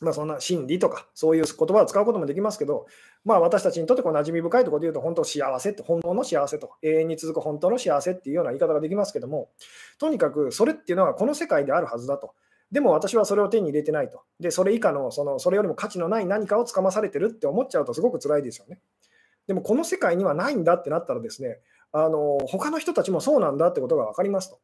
[0.02, 2.88] まあ、そんな真理とか、そういう言葉を使うこともできますけど、
[3.24, 9.52] まあ、私たちにとってこう馴染み深いところで言うと、本当幸せって、本当の幸せと、永遠に続く本当の幸せっていうような言い方ができますけども、
[10.00, 12.34] とにかくそれっていうのはこの世界であるはずだと。
[12.74, 14.24] でも私はそれを手に入れてないと。
[14.40, 18.80] で、それ以下の、そのそれよりも価値のない何かをつかまされてるって思っちゃうとすごく辛いですよね。
[19.46, 21.60] でもこの世界にはないんだってなったらですね、
[21.92, 24.60] あの他の人たちもそうなんだってことが分かりますと。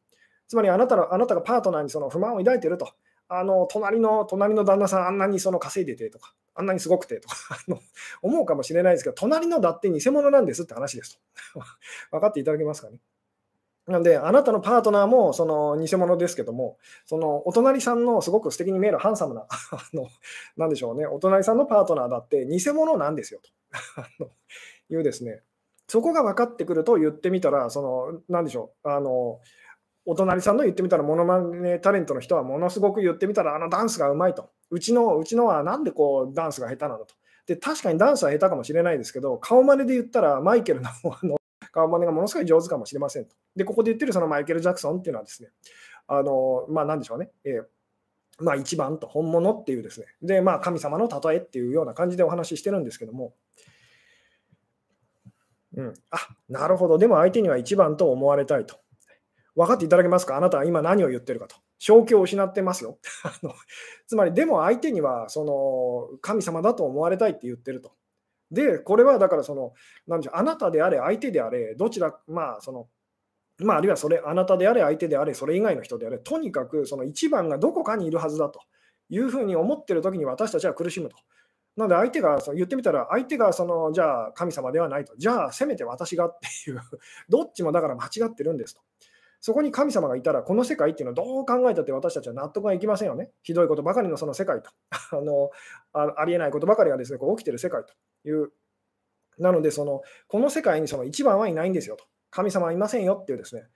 [0.48, 2.90] つまりあなたのあなたがパートナーにその不満を抱いてると。
[3.28, 7.36] あの隣の隣の旦那さんあんなにその稼いでてとか、あんなにすごくてとか
[8.22, 11.20] 思うかもしれないですけど、隣のだって偽物なんですって話です
[11.54, 11.60] と。
[12.10, 12.98] 分かっていただけますかね？
[13.90, 19.56] なんで、あなたのパートナーもその偽物ですけども、そのお隣さんのすごく素敵に見えるハンサムな、 あ
[19.92, 20.06] の
[20.56, 23.40] なでしょうね、お隣さんのパートナーだって偽物なんですよ
[24.18, 24.30] と
[24.88, 25.42] いうですね、
[25.88, 29.40] そこが分かってくると言ってみたら、そのなんでしょう、あの
[30.06, 34.50] お隣さんの言ってみたら、モノマネタレントの人はものすごく言ってみたら、あのダンスがうまいと。
[34.70, 37.14] うちのうちのはなんでこうダンスが下手なのと。
[37.46, 41.39] で確かにダンスは下手かもしれないですけど、顔真似で言ったら、マイケルのあの
[41.72, 43.34] 顔真似がものすごい上手かもしれませんと。
[43.56, 45.50] で、ここで言ってるそのマイケル・ジャクソンっていうのはですね、
[46.06, 47.64] あの、まあなんでしょうね、えー
[48.42, 53.34] まあ、一番と本物っていうですね、で、まあ、神様の例えっていうような感じでお話ししてるんですけども、
[55.76, 56.16] うん、あ
[56.48, 58.76] なるほど、でも相手には一番と思われたいと。
[59.56, 60.36] 分かっていただけますか？
[60.36, 61.56] あなたは今何を言ってるかと。
[61.78, 62.98] 正気を失ってますよ。
[64.06, 67.92] つまり、でも相手にはその神様だと思われたいって言ってると。
[68.50, 69.72] で、これはだからその、
[70.06, 72.88] なんでしょう、あなたであれ、相手であれ、どちら、まあ、その、
[73.58, 78.60] まあ、あるいはそれ、あなたであれ、相手であれ、それ以外の人であれ、とにかくその一番がどこかにいるはずだと
[79.08, 81.16] いうふうに思ってるときに私たちは苦しむと。
[81.76, 86.80] なので、相手がその言ってみたら、相手がそのじゃあ神様ではないと、じゃあせめて私がっていう、
[87.28, 88.80] どっちもだから間違ってるんですと。
[89.40, 93.30] そこに神様がいたら、この世界っていうのはどう考えたって私たちは納得がいきませんよね。
[93.42, 94.70] ひどいことばかりのその世界と、
[95.16, 95.50] あの
[95.92, 97.94] ありえないことばかりがですねこう起きてる世界と
[98.28, 98.52] いう。
[99.38, 102.04] なのでその、この世界にその一番はいないんですよと。
[102.30, 103.66] 神様はいませんよっていうですね。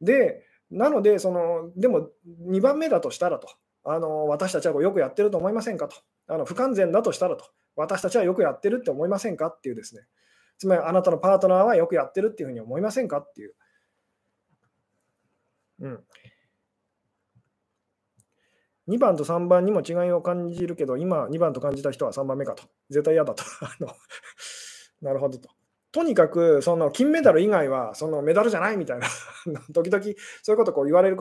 [0.00, 2.10] で、なので、そのでも
[2.48, 3.48] 2番目だとしたらと、
[3.84, 5.96] あの私たちはよくやってると思いませんかと。
[6.26, 7.44] あの不完全だとしたらと、
[7.76, 10.02] 私たちはよくやってるって思いませんかっていうですね。
[10.58, 13.54] つまり、あなたのパートナーはよくやってるっていうふうに思いませんかっていう。
[15.82, 16.00] うん。
[18.88, 22.64] 2番と3番にも違いを感じるけど、今2番と感じた人は3番目かと。
[22.90, 23.44] 絶対嫌だと。
[25.02, 25.50] なるほどと。
[25.92, 29.06] とにかく、その金メダル以外はそのメダルじゃないみたいな
[29.74, 30.02] 時々
[30.42, 31.16] そういうことこう言われる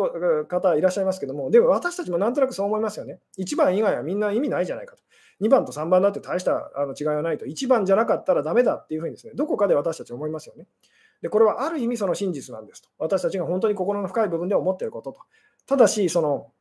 [0.47, 3.19] 方いらっしゃいますけども、でも私たちもなんとなくそう思いますよね。
[3.37, 5.03] 1番以外はみんな意味ないじゃないかと。
[5.41, 7.45] 2番と3番だって大したあの違いはないと。
[7.45, 10.67] 1番じゃなかったらダメだっていうふうにですね、どこかで私たち思いますよね。
[11.21, 12.89] で、これはある意味その真実なんですと。
[12.97, 15.19] 私たちが本当に心の深い部分で思っていることと。
[15.67, 16.51] ただし、その、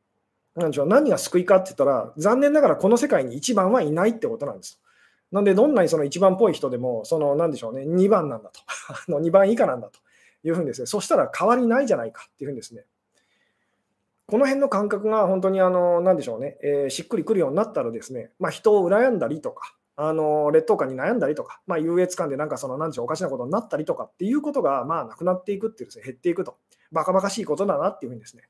[0.55, 4.81] 何でしょう、何が救いかって言ったら、残念ながらこの世界に1番はいないってことなんですと。
[5.31, 8.59] なんで、どんなにその1番っぽい人でも、その、何でしょうね、2番なんだと。
[8.89, 9.99] あの2番以下なんだと
[10.43, 12.85] いうふうにですね、そしたら変わりないじゃないかっていうふうにですね、
[14.27, 26.57] この辺の感覚が本当にあの、何でしょうね、えー、しっくりくるようになったらですね、まあ、人を羨んだりとか、あの劣等感に悩んだりとか、まあ、優越感でなんかその何でしょうおかしなことになったりとかっていうことがまあなくなっていくっていうですね減っていくと
[26.91, 28.43] バカバカしいことだなっていうふうにですね。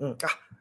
[0.00, 0.16] うん、あ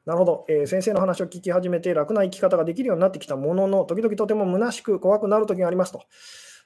[0.05, 6.03] なるほど、えー、先生の話を聞き始めて楽な生き方ができるようになってきたものの時々とても虚しく怖くなる時がありますと。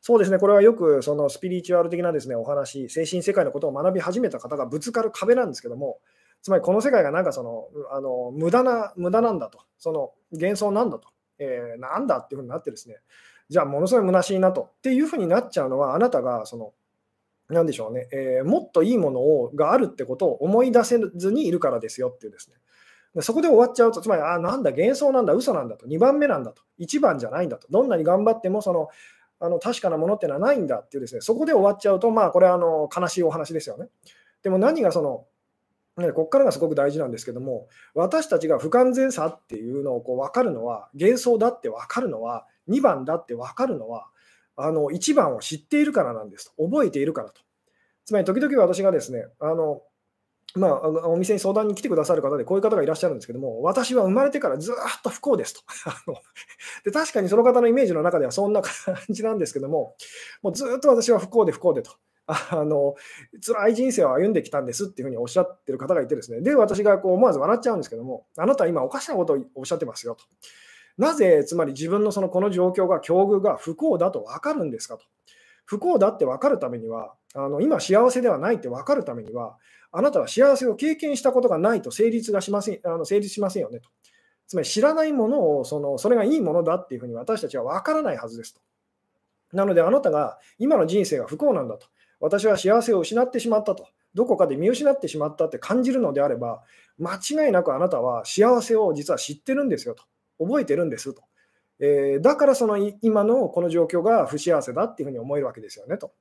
[0.01, 5.99] そうですね、これはよくそのスピリチュアル的なですねお話、精神世界のことを学び始めた方がぶつかる壁なんですけども、
[6.47, 12.95] つまりこの世界がなんかそのあの無駄な無駄なんだと、その幻想なんだと、えー、なんだっていうふうになってですね、
[13.49, 14.69] じゃあものすごい虚しいなと。
[14.77, 16.71] っていうふうになっちゃうのは、あなたがその、
[17.49, 23.21] なんでしょうね、えー、もっといいものをがあるってことを思い出せずにいるからですよっていうですね。
[23.21, 28.87] そこで終わっちゃうと、つまり、あ、なんだ、幻想なんだ、嘘なんだと、2番目なんだと、1番じゃないんだと、どんなに頑張ってもその
[29.41, 33.89] あの確かなものってのはないんだっていうですね、そこで終わっちゃうと、まあ、これはあの悲しいお話ですよね。
[34.43, 35.25] でも何がその
[36.01, 44.07] ねここからがすごく大事なんですけども、私たちが不完全さっていうのをこう分かるのは、幻想だって分かるのは、2番だって分かるのは、
[44.55, 47.41] あの1番を知っているからなんですと、覚えているからと。
[48.05, 49.81] つまり、時々私がですね、あの
[50.55, 55.61] まあ、お店に相談に来てくださる方で、こういう方がいらっしゃるんですけども、私は生まれてからずっと不幸ですと
[56.85, 56.91] で。
[56.91, 59.95] 確かにその方のイメージの中ではそんな感じなんですけども、
[60.41, 61.91] もうずっと私は不幸で不幸でと。
[62.51, 62.95] あの
[63.41, 70.25] 辛い人生を歩んできたんですっていうふうにおっしゃってる方がいてですね、で、私がこう思わず笑っちゃうんですけども、あなた今おかしなことをおっしゃってますよと。
[70.97, 75.05] なぜ、つまり自分のそのこの状況が、境遇が不幸だと分かるんですかと。
[75.65, 79.57] 不幸だって分かるためには、あの今幸せではないって分かるためには、
[79.91, 83.89] あなたは幸せを経験したことがないと成立がしませんあの成立しませんよねと。
[84.47, 88.61] つまり知らないものをその、それがいいものだっていうふうに私たちは分からないはずですと。
[89.53, 91.87] なので、あなたが今の人生が不幸なんだと。
[92.19, 93.87] 私は幸せを失ってしまったと。
[94.13, 96.63] どこかで見失ってしまったって感じるのであれば、
[96.97, 100.03] 間違いなくあなたは幸せを実は知ってるんですよと。
[100.39, 101.21] 覚えてるんですと。
[101.79, 106.11] えー、だからその今のこの状況が不幸せだっていうふうに思えるわけですよねと。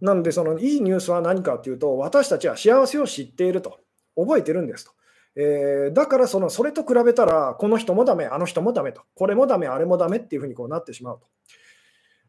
[0.00, 3.80] なので、そのいいニュースは何かというと、私たちは幸せを知っていると、
[4.16, 4.92] 覚えてるんですと。
[5.36, 11.26] えー、だからその、それと比べたら、この人もダメ、あの人もダメと、これもダメ、あれもダメっていうふうにこうなってしまうと。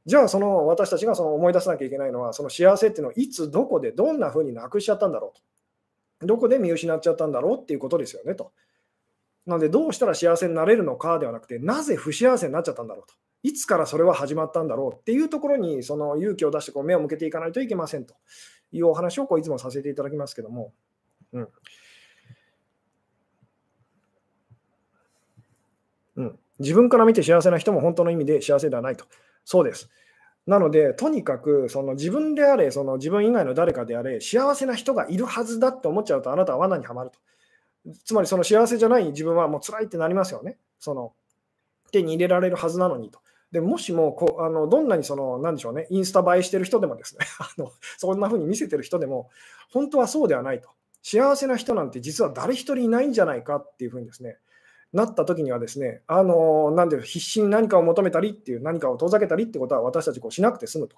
[0.05, 6.27] じゃあ、その私たちがその思い出さなきゃいけないのは、その幸せっていうのをいつ、どこで、どんなふうになくしちゃったんだろうと。
[6.27, 8.51] どこで見失っちゃったんだろうっていうことですよねと。
[9.45, 13.15] なので、どうしたら幸せになれるのかではなくて、なぜ不幸せになっちゃったんだろうと。
[13.45, 18.15] いつからそれは始まったんだろうっていうところにその勇気を出してこう目を向けていかないといけませんと
[18.71, 20.73] いうお話をこういつもさせていただきますけども、
[21.31, 21.47] うん
[26.15, 29.05] うん、自分から見て幸せな人も本当の意味で幸せではないと。
[29.45, 29.89] そうです。
[30.45, 37.19] なので、とにかくその自分であれ、その自分以外の誰かであれ、幸せな人がいるはずだって思っちゃうと、あなたは罠にはまると。
[38.03, 40.57] つまり、その幸せじゃない自分はもう辛いってなりますよね。
[40.79, 41.13] その
[41.91, 43.19] 手に入れられるはずなのにと。
[43.51, 49.29] でもしもこあのどんなにそのなんでしょうねインスタ映えしてる人でもですね あのそんな風に見せてる人でも
[49.71, 50.69] 本当はそうではないと
[51.01, 54.37] 幸せな人なんて実は誰一人いないんじゃないかっていう風にですね
[54.95, 60.97] なった時にはですねあのなんで必死に何かを求めたりっていう何かを遠ざけたりってことは私たちこうしなくて済むと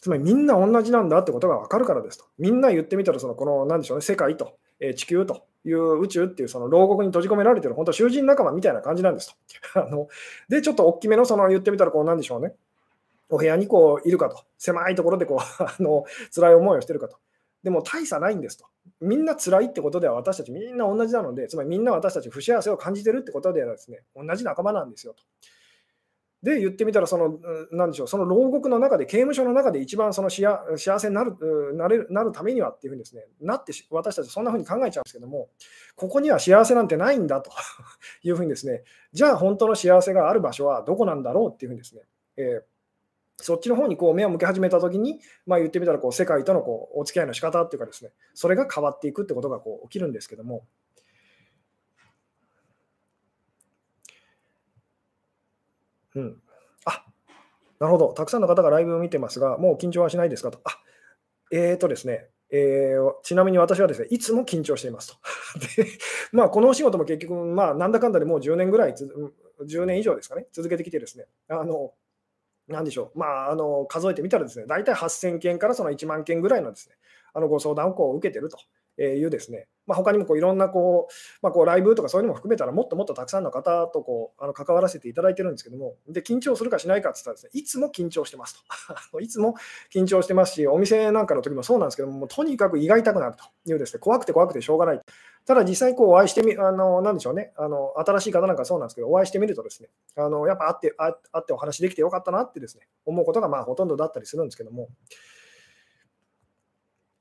[0.00, 9.34] つまりみんな同じなんだってことが分かるからですとみんな言ってみたらそのこの何でしょうね世界とえ地球という宇宙っていうその牢獄に閉じ込められてる本当囚人仲間みたいな感じなんです
[9.72, 9.80] と。
[9.86, 10.08] あの
[10.48, 12.54] で、ちょっと大きめのその言ってみたらこうなんでしょうね。
[13.28, 14.42] お部屋にこういるかと。
[14.58, 17.16] 狭いところでこう あの辛い思いをしてるかと。
[17.62, 18.66] でも大差ないんですと。
[19.00, 25.22] みんな辛いってことでは私たちみんな同じなので、つまりみんな私たち不幸せを感じてるってことではですね、同じ仲間なんですよと。
[26.42, 27.38] で、言ってみたら、その、
[27.70, 30.58] なでしょう、その牢獄の中で、刑務所の中で一番その幸
[30.98, 31.36] せになる
[31.74, 35.50] なれるなるためにはっていうふうにですね、なって私たちそんなふうに考えちゃうんですけども、
[35.94, 37.52] ここには幸せなんてないんだと
[38.24, 42.02] いうふうにですね、じゃあ本当の幸せがある場所はどこなんだろうっていうふうにですね、
[42.36, 42.71] えー
[43.42, 50.64] そっちの方にこう目を向け始めたときに、まあ、言ってみたらこう世界とのこうお付き合いの仕方っていうかですね、それが変わっていくってことがこう起きるんですけども、
[56.14, 56.36] うん。
[56.84, 57.04] あ、
[57.78, 58.12] なるほど。
[58.12, 60.60] たくさんの方がライブを見てますが、もう緊張はしないですかと。
[60.64, 60.78] あ、
[61.50, 65.16] えーとですね、えー、ちなみに私はですね、いつも緊張していますと。
[65.82, 65.88] で、
[66.32, 71.94] まあ、このお仕事も結局、まあ、なんだかんだでもう10年ぐらい、10年以上ですかね、続けてきてですね、あの、
[72.72, 76.96] なんでしょう、まあ、あの数えてみたらですね、大体8000件からその1万件ぐらいのですね、
[77.34, 78.58] あのご相談をこう受けてると
[79.02, 88.62] いうですね、まあ、他にもこういろんなこう、まあ、こうライブとかそういうのも含めたらもっともっとたくさんの方とこうあの関わらせていただいてるんですけども、で緊張するかしないかって言ったらですね、いつも緊張してます
[89.10, 89.20] と。
[89.20, 89.54] いつも
[89.92, 95.00] 緊張してますし、お店なんかの時もそうなんですけども、とにかく胃が痛くなるというですね、怖くて怖くてしょうがない。
[95.44, 104.88] ただ実際こうお会いしてみ、あの、なんでしょうね、あの、新しい方なんかそうなんですけど、お会いしてみるとですね、あの、やっぱ会って、会ってお話できてよかったなってですね、思うことがまあほとんどだったりするんですけども、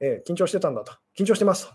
[0.02, 0.94] えー、緊張してたんだと。
[1.18, 1.74] 緊張してますと。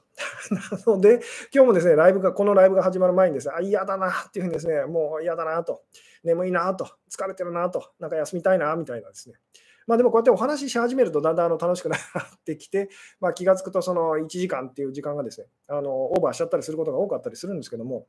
[0.55, 1.21] なので、
[1.55, 5.83] 今日もですね、ライブが、このライブが始まる前にですね、あ、嫌だなっていうふうにですね、もう嫌だなと、
[6.25, 9.37] 眠いなと、疲れてるなと、なんか休みたいなみたいなですね。
[9.87, 12.01] まあでもこうやってお話しし始めるとだんだんあの楽しくなっ
[12.44, 12.88] てきて、
[13.20, 18.06] まあ、気がつくとその1時間っていう時間がですね、あのオーバーしちゃったりすることが多かったりするんですけども、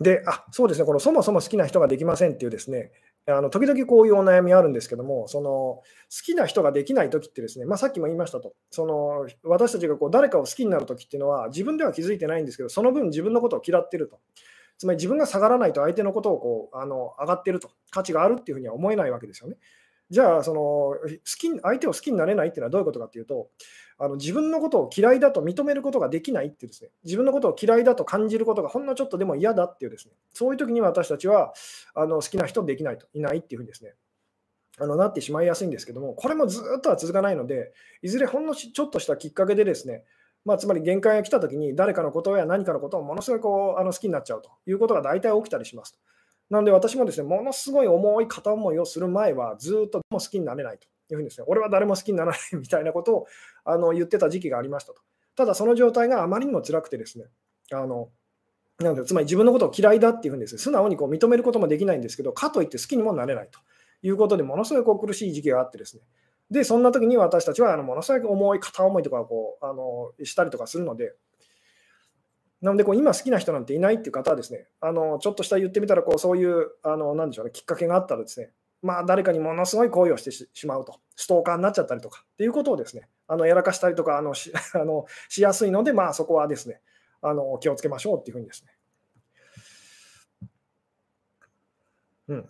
[0.00, 2.90] で、あそうですね、このそもそも好きな人ができませんっていうですね、
[3.26, 5.84] あの時々こういうお悩みあるんですけども、その好
[6.24, 14.18] きな人ができないときってですね、まあ、さっきも言いましたと、その私たちがこう誰かを好きになるときっていうのは、自分では気づいてないんですけど、その分自分のことを嫌ってると。
[14.80, 19.56] つまり自分が下がらないと相手のことをこうあの上がってると、価値があるっていうふうには思えないわけですよね。
[20.08, 20.96] じゃあ、その好
[21.38, 23.50] き相手を好きになれないっていうのはどういうことかっていうと、
[23.98, 31.52] あの自分のことを嫌いだと認めることができないっていうですね、自分のことを嫌いだと感じることがほんのちょっとでも嫌だっていうですね、そういう時に私たちは
[31.94, 33.92] あの好きな人できないと、いないっていうふうにですね、
[34.78, 40.04] あのなってしまいやすいんですけども、これもずっとは続かないので、いずれほんのちょっとしたきっかけでですね、
[40.44, 45.98] まあ、つまり限界が来たときに、誰かのことや何かのことをものすごいこうあの好きになっちゃうということが大体起きたりします。
[46.48, 53.26] なので私もですね、ものすごい重い片思いをする前は、ずっとも好きになれないというふうにですね、俺は誰も好きにならないみたいなことを
[53.64, 55.02] あの言ってた時期がありましたと。
[55.36, 57.26] ただその状態があまりにも辛くてですね、
[57.72, 58.08] あの
[58.78, 63.60] なのでつまり自分のことを嫌いだっていうふうにです、ね、素直にこう認めることもできないんですけど、かといって好きにもなれないと
[64.02, 66.02] いうことで、ものすごいこう苦しい時期があってですね、
[66.50, 71.14] で、そんな時に私たちはあのものすごい重い片思いとかこうあのしたりとかするので、
[72.60, 78.50] なのでこう今好きな人なんていないっていう方はですね、あのちょっとした言ってみたらこうそういうあのなんでしょうね、きっかけがあったらですね、
[78.82, 86.80] まあ、誰かにものすごい行為をしてしまうと、ストーカーになっちゃったりとかっていうことをですね、あのやらかしたりとかあのし あのしやすいので、まあ、そこはですね
[87.22, 88.72] あの気をつけましょうっていうふうにですね。
[92.28, 92.48] うん。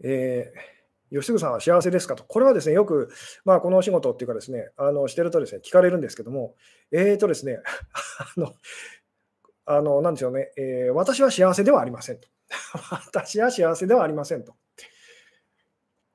[0.00, 0.77] えー、
[1.10, 2.16] 吉嗣さんは幸せですか？
[2.16, 3.10] と、これはですね、よく、
[3.44, 6.54] まあ、このお仕事っていうかですね、あのしてるとですね、聞かれるんですけども、
[6.90, 7.60] えーとですね、
[8.36, 8.54] あの、
[9.66, 12.28] あのなんでしょうね、えー、私は幸せではありませんと。
[13.06, 14.54] 私は幸せではありませんと。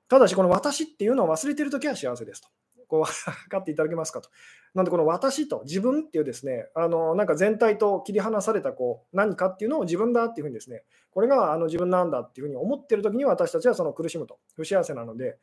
[0.09, 2.49] ただし、この私っていうのを忘れてるときは幸せですと。
[2.87, 4.29] こう 分かっていただけますかと。
[4.73, 15.37] なんで、この私と自分っていうですね、あのなんか全体と切り離されたこう何かっていうのを自分だっていうふうにですね、これがあの自分なんだっていうふうに思ってるときに私たちはその苦しむと、不幸せなので、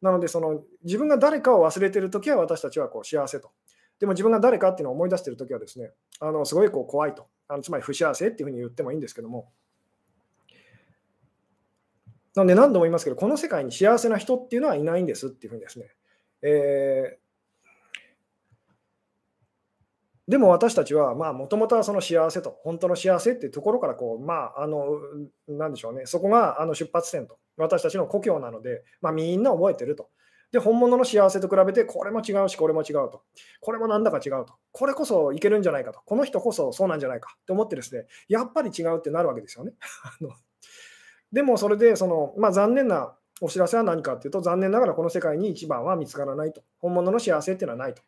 [0.00, 3.50] なので、その自分が誰かを忘れてるときは私たちはこう幸せと。
[3.98, 9.50] でも自分が誰かっていうのを思い出してるときはですね、あのすごいこう怖いとあの、つまり不幸せっていうふうに言ってもいいんですけども、
[12.34, 15.86] なので何度も言いますけど、この世界に幸せな人っていうのはいないんですっていうふうにですね。
[16.48, 24.98] えー、でも私たちは、もともとはその幸せと、本当の幸せっていうところから、こう、まあ、あの、
[25.48, 30.08] なんでしょうね、そこがあの出発点と、私たちの故郷なので、まあ、みんな覚えてると。
[30.52, 33.22] で、本物の幸せと比べて、これも違うし、これも違うと。
[33.60, 34.54] これもなんだか違うと。
[34.70, 36.00] これこそいけるんじゃないかと。
[36.06, 39.72] この人こそそうなんじゃないかと思ってですね、やっぱり違うってなるわけですよね。
[41.32, 46.62] でもそれでその、まあ、残念なお知らせは何かというと、残念ながらこの世界に一番は見つからないと。
[46.78, 48.02] 本物の幸せっていうのはないと。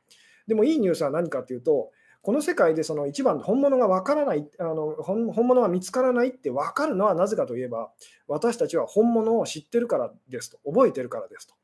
[0.46, 1.90] でもいいニュースは何かというと、
[2.22, 7.90] この世界でその一番本物が分からないあの本、本物が見つからないって分かるのはなぜかといえば、
[8.26, 11.54] 私たちは本物を知ってるからですと、覚えてるからですと。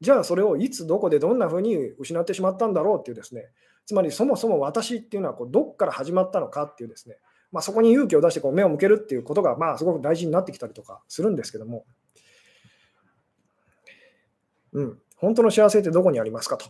[0.00, 3.48] じゃあそれをいつどこでどんなふうに失ってしまったんだろうっていうですね、
[3.86, 7.16] つまりそもそも私っていうのはこうどこから始まったのかっていうですね、
[7.52, 11.84] まあ、そこに勇気を出してこう目を向けるっていうことが、まあ、すごく大事になってきたりとかするんですけども、
[14.72, 16.66] うん、本当の幸せってどこにありますかと。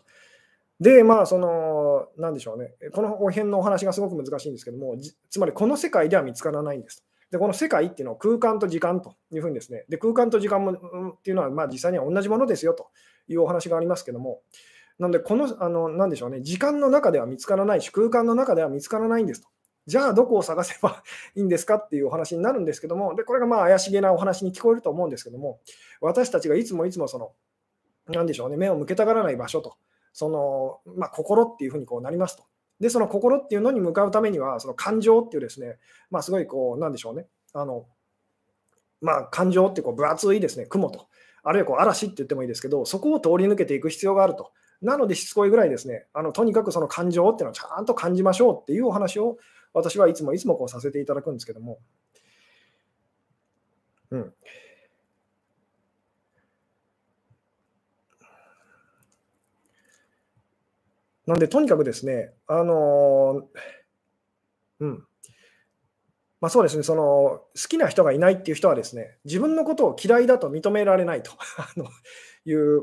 [0.80, 4.96] で、まあ、その、なんでしょうね、この辺のお話がすごく難しいんですけども、
[5.28, 7.05] つまりこの世界では見つからないんです。
[7.30, 12.88] で、この世界っていうのは空間と時間というふうにですね、で空間と時間もんっていうのは、まあ、実際には同じものですよと。
[13.30, 14.42] いうお話がありますけども、
[14.98, 19.48] なので、この、あの、なんでしょうね、時間の中では見つからないし、空間の中では見つからないんですと。
[19.86, 21.03] じゃあどこを探せば
[21.34, 25.61] いいんですかっていうお話になるんですけども、でこれがまあ怪しげなお話に聞こえると思うんですけども、
[26.01, 27.32] 私たちがいつもいつもその、
[28.11, 29.76] なんでしょうね、目を向けたがらない場所と、
[30.12, 32.44] その、まあ、心っていうふうにこうなりますと。
[32.80, 35.78] で、その心っていうのに向かうためには、その感情っていうですね、
[36.11, 37.86] まあ、すごいこう、なんでしょうね、あの、
[39.00, 41.08] まあ、感情ってこう分厚いですね、雲と、
[41.42, 44.52] あるいはこう嵐って言ってもいいですけど、そこを通り抜けていく必要があると。
[44.82, 49.36] なので、しつこいぐらいですね、あのとにかくその感情っていうのをちゃんと感じましょうっていうお話を
[49.72, 51.78] 私はいつもいつもこうさせていただくんですけども、
[54.11, 54.34] うん。
[61.30, 63.48] なんで、とにかくですね、あの
[64.80, 65.04] うん。
[66.40, 71.30] まあ、そうですね、その好きな人がいないっていう人はですね、自分のことを嫌いだと認められないと
[72.46, 72.82] いう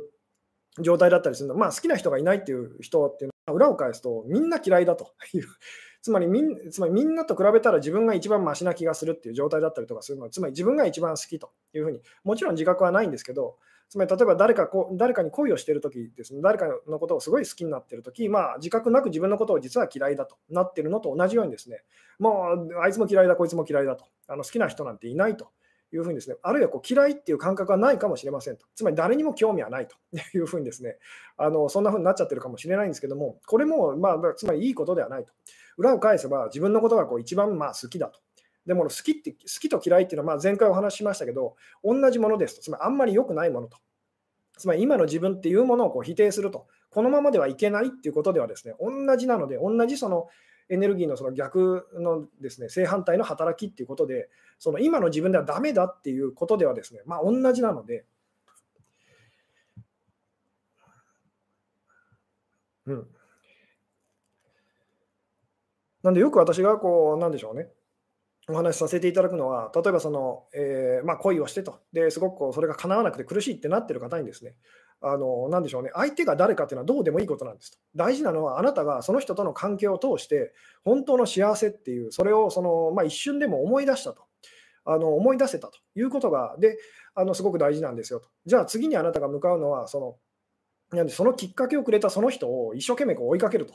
[0.80, 5.44] 状態だったりするの、まあ、好きな人がいないっていう人っていうのは、裏を返すと、みんな嫌いだという。
[6.02, 10.24] つまりみんつまりみんなと比べたら自分が一番マシな気がするっていう状態だったりとかするの。
[10.24, 13.58] は、つまり自分が一番好きというふうに、もちろん自覚はないんですけど、
[13.90, 21.84] つまり例えば誰かこ誰かに恋をしているときですね、誰かのことをすごい好きになっているとき、まあ、自覚なく自分のことを実は嫌いだとなっているのと同じようにですね、
[22.20, 25.50] もうあいつも嫌いだ、こいつも嫌いだと、あの好きな人なんていないと。
[25.94, 29.96] いうふうにですね、あるいはこう嫌いっていう感覚はないかもしれませんと、つまり誰にも興味はないと。
[30.36, 30.98] いうふうにですね、
[31.38, 35.32] あのそんなふうになっちゃってるかもしれないんですけども、これも、まあ、つまりいいことではないと。
[35.78, 38.20] 裏を返せば自分のことがこう一番まあ好きだと。
[38.68, 43.78] でも好きって好きと嫌いっていうのはまあ前回お話ししましたけど、同じものですと、つまりあんまり良くないものと。
[44.58, 50.28] つまり今の自分っていうものをこう否定すると、このままではいけないっていうことではですね、同じなので、同じその
[50.68, 58.06] エネルギーのその逆のですね正反対の働きっていうことで、その今の自分ではダメだっていうことではですね、まあ、同じなので、
[62.88, 63.08] うん。
[66.04, 67.68] なんでよく私がこう、なんでしょうね、
[68.50, 74.56] お話しさせていただくのは、例えばその、えー、まあ、恋をしてと、ですごくそれが叶わなくて苦しいってなってる方にですね、
[75.02, 77.78] あのなんでしょうね、相手が誰かっていうのはどうでもいいことなんですと。
[77.96, 80.54] 大事なのは、あなたがその人との関係を通して、
[80.86, 84.24] 本当の幸せっていう、それをその、まあ、一瞬でも思い出したと。
[84.90, 86.78] あの思い出せたということが、で
[87.14, 88.30] あのすごく大事なんですよと。
[88.46, 90.00] じゃあ次にあなたが向かうのは、そ
[90.96, 93.74] のそのきっかけをくれたその人を一生懸命こう追いかけると。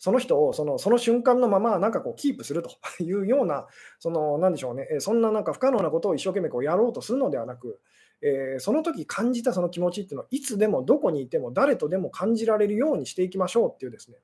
[0.00, 2.70] その人をそのその瞬間のままなんかこうキープすると
[3.04, 3.66] いうような、
[3.98, 7.78] そのなんでしょうね、そんななんか不可能なことを一生懸命こうやろうとするのではなく、
[8.22, 14.16] えー、その時感じたその気持ちっていうのをいつでもどこにいても誰とでも感じられるようにしていきましょうっていうですね、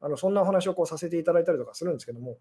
[0.00, 2.38] あのそんなお話をこうさせていただいたりとかするんですけども。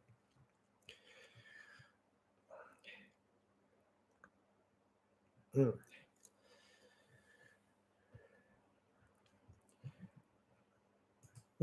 [5.56, 5.80] うん、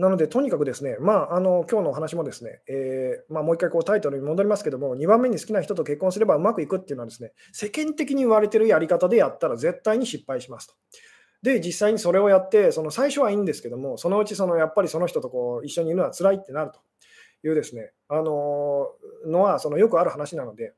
[0.01, 10.74] なので、とにかくですね、まあ、あの今日のお話もですね、えー、まあ、もう一回こうタイトルに戻りますけども、2番目に好きな人と結婚すればうまくいくっていうのはですね、世間的に言われてるやり方でやったら絶対に失敗しますと。
[11.42, 16.80] で、実際にそれをやって、その最初はいいんですけども、そのうちそのやっぱりその人とこう一緒にいるのは辛いってなると
[17.46, 18.88] いうですね、あの
[19.26, 20.72] のはそのよくある話なので、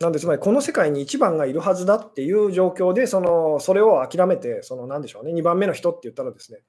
[0.00, 6.60] なんでつまりこの世界に一番がいるはずだっていう状況でそのそれを諦めてその何でしょうね2番目の人って言ったらですね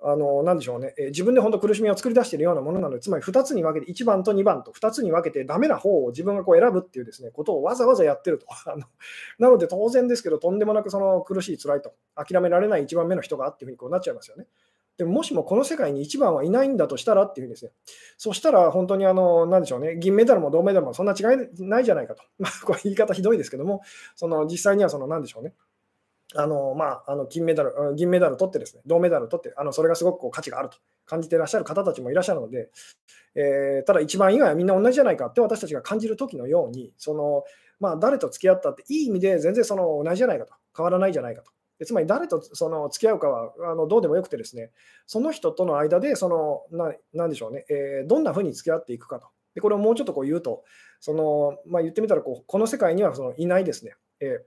[0.00, 8.46] あの何でしょうね、え自分で本当苦しみを作り出しているようなものなので、つまり2つに分けて、1番と2番と2つに分けて、ダメな方を自分がこう選ぶっていうですねことをわざわざやってると。
[9.40, 14.46] なので当然ですけど、とんでもなくその苦しい、辛いと、諦められない1番目の人がっていうふうにこうなっちゃいますよね。
[14.98, 17.70] でもしもこの世界に一番はいないんだとしたらっていうふうにですね、
[18.18, 22.22] そしたら本当にあの、なんでしょうね、銀メダルも銅メダルもそんな違いないじゃないかと。
[22.38, 23.80] まあ、これ言い方ひどいですけども、
[24.16, 25.54] その実際にはその、なんでしょうね、
[26.34, 30.76] あのまあ、あの金メダル、銀メダル取ってですね、銅メダル取って、あのそれがすごくこう価値があると。
[31.08, 32.68] 感じていらっしゃる方たちもいらっしゃるので、
[33.34, 37.44] えー、ただ一番以外はみんな同じじゃないかって私たちが感じる時のように、その
[37.80, 41.50] まあ、誰と付き合ったっていい意味で全然その同じじゃないかと、変わらないじゃないかと。
[41.84, 44.70] つまり誰とその付き合うかはあのどうでもよくてですね、
[45.06, 49.28] その人との間でそのな、なんでしょうね、えー、どんなふうに付き合っていくかと。
[49.54, 50.64] でこれをもうちょっとこう言うと、
[51.00, 54.44] そのまあ、言ってみたらこう、この世界にはそのいないですね、え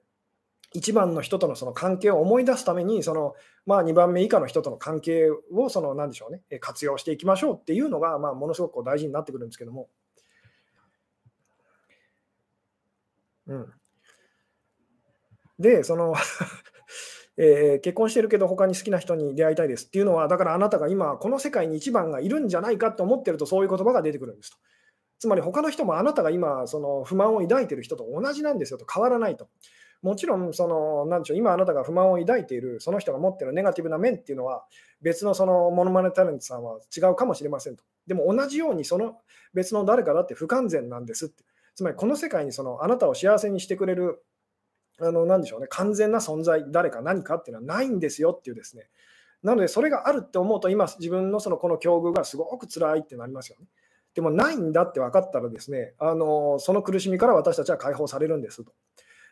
[0.73, 9.89] ー、1番の人とのその関係を思い出すために、そのまあ、2番目以下の人との関係をその、なんでしょうね、活用していきましょうっていうのが、まあ、ものすごくこう大事になってくるんですけども。
[13.47, 13.73] うん、
[15.59, 16.13] で、その
[17.43, 24.57] えー、結婚してるけど他に好きな人に出会いたいですっていうのは、だからあなたが今、この世界に一番がいるんじゃないかと思ってると、そういう言葉が出てくるんですと。
[25.17, 29.49] つまり他の人もあなたが今、その不満を抱いてる人と同じなんですよと、変わらないと。
[30.03, 34.63] もちろん、その、なんでしょう、今あなたが不満を抱いている、その人が持ってるネガティブな面っていうのは、
[35.01, 37.83] 別のそのモノマネタレントさんは違うかもしれませんと。
[38.05, 39.17] でも同じように、その
[39.55, 41.43] 別の誰かだって不完全なんですって。
[41.73, 44.23] つまりこの世界にそのあなたを幸せにしてくれる
[44.99, 48.89] あの、なんでしょうね、完全な存在、誰か何かっていうのはないんですよっていうですね。
[49.43, 53.67] なので、それがあるって思うと、今、自分のそのこの境遇がすごく辛いってなりますよね。
[54.13, 58.73] でも、ないんだって分かったらですね、あのその苦しみから私たちは解放されるんですと。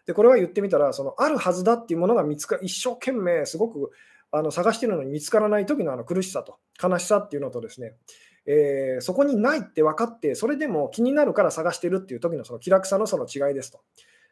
[0.06, 3.92] で、これは言ってみたら、そのあるはずだっていうものが見つか一生懸命、すごく
[4.32, 7.94] あの探してるのに見つからない時のあの苦しさと悲しさっていうのとですね、
[8.46, 13.82] えー、そこにないって分かって、それでも気になるから探してるっていう時のその気楽さのその違いですと。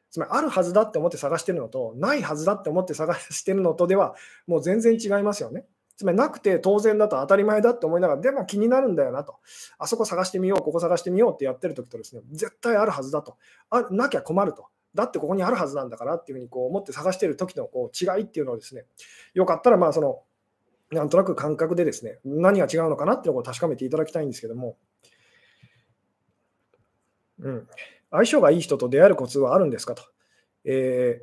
[0.09, 4.15] つまりあるはずだって思って探してるのと、ないはずだって思って探してるのとでは、
[4.47, 5.65] もう全然違いますよね。
[5.97, 9.37] つまりなくて当然だと当たり前だって思いながら、でも気になるんだよなと。
[9.79, 13.37] あそこ探してみよう、ここ探してみようってやってる時とですね、絶対あるはずだと。
[13.69, 14.67] あなきゃ困ると。
[14.93, 18.85] だってここにあるはずなんだからっていうふうにこう思って探してる時のこう違いっていうのをですね、
[19.33, 20.21] よかったらまあその、
[20.91, 24.77] なんとなく感覚でですね、何が違うのかなっていうのを確かめていただきたいんですけども、
[27.39, 27.67] うん。
[28.11, 30.03] 相性がいい人と出会えるコツはあるんですかと。
[30.65, 31.21] え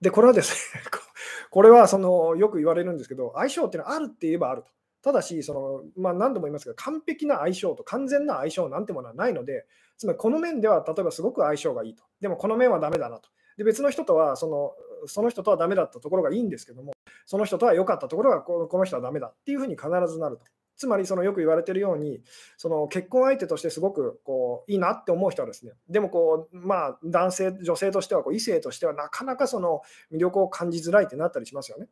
[0.00, 0.82] ー、で、これはですね
[1.50, 4.70] これはそのよく言われるんですけど、相性っていうのはあるって言えばあると。
[5.02, 9.66] ただし、そのまあ、何度も言いますが、完璧な相性と完全な相性なんてものはないので、
[9.96, 12.04] つまりこの面では例えばすごく相性がいいと。
[12.20, 13.30] でもこの面はダメだなと。
[13.56, 14.74] で別の人とはその、
[15.06, 16.92] その人とはダメだったところがいいんですけども、
[17.26, 20.44] その人とは良かったところがこの人はダメだっていうふうに必ずなると。
[20.80, 22.22] つまりそのよく言われているように、
[22.56, 31.88] その結婚相手としてすごくこういいなって思う人はですね、でもこう、まあ、男性、女性としてはこう異性としてはなかなかその魅力を感じづらいってなったりしますよね。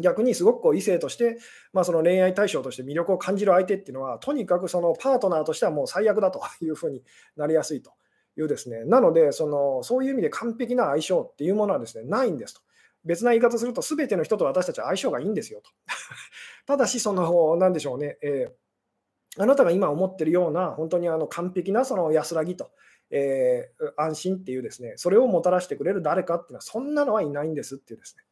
[0.00, 1.38] 逆にすごくこう異性として、
[1.72, 7.02] まあ、その恋愛対象として魅力を感じる相手っていうのは、とにかくそのパートナーとしてはもう最悪だというふうに
[7.36, 7.92] なりやすいと
[8.36, 12.60] いうですね、なのでその、そういう意味で完璧な相性っていうものはですねないんですと。
[13.04, 15.70] 別な言い方すると、すべての人と私たちは相性がいいんですよと。
[16.66, 22.70] ただし、その、なんでしょうね、えー、あなたが今思ってるような、本当にあの完璧なその安らぎと、
[23.10, 28.24] えー、安心っていうですね、それをもたらしてくれる誰かっていうのは、そんなのはいないんですっていうですね。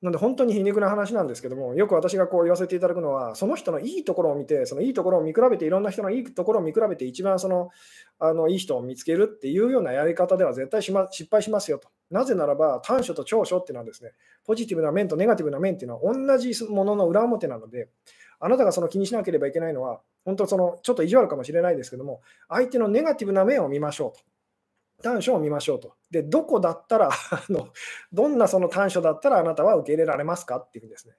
[0.00, 7.70] なんで本当に皮肉な話なんですけども、よく私がこう言わせていただくのは、その人のいいところを見て、そのいいところを見比べて、いろんな人のいいところを見比べて、一番その
[8.20, 11.88] あのいい人を見つけるっていうようなやり方では絶対し、ま、失敗しますよと。
[12.12, 14.12] なぜならば、短所と長所っていうのはですね、
[14.44, 17.88] ポジティブな面とネガティブな面っていうのは同じものの裏表なので、
[18.38, 24.24] あなたがその気にしなければいけないのは、本当その、ちょっと意地悪かもしれないですけども、相手のネガティブな面を見ましょうと。
[25.02, 25.94] 短所を見ましょうと。
[26.10, 27.68] で、どこだったら あの、
[28.12, 31.14] どんなその短所だったらあなたは受け入れられますかっていうふうにですね。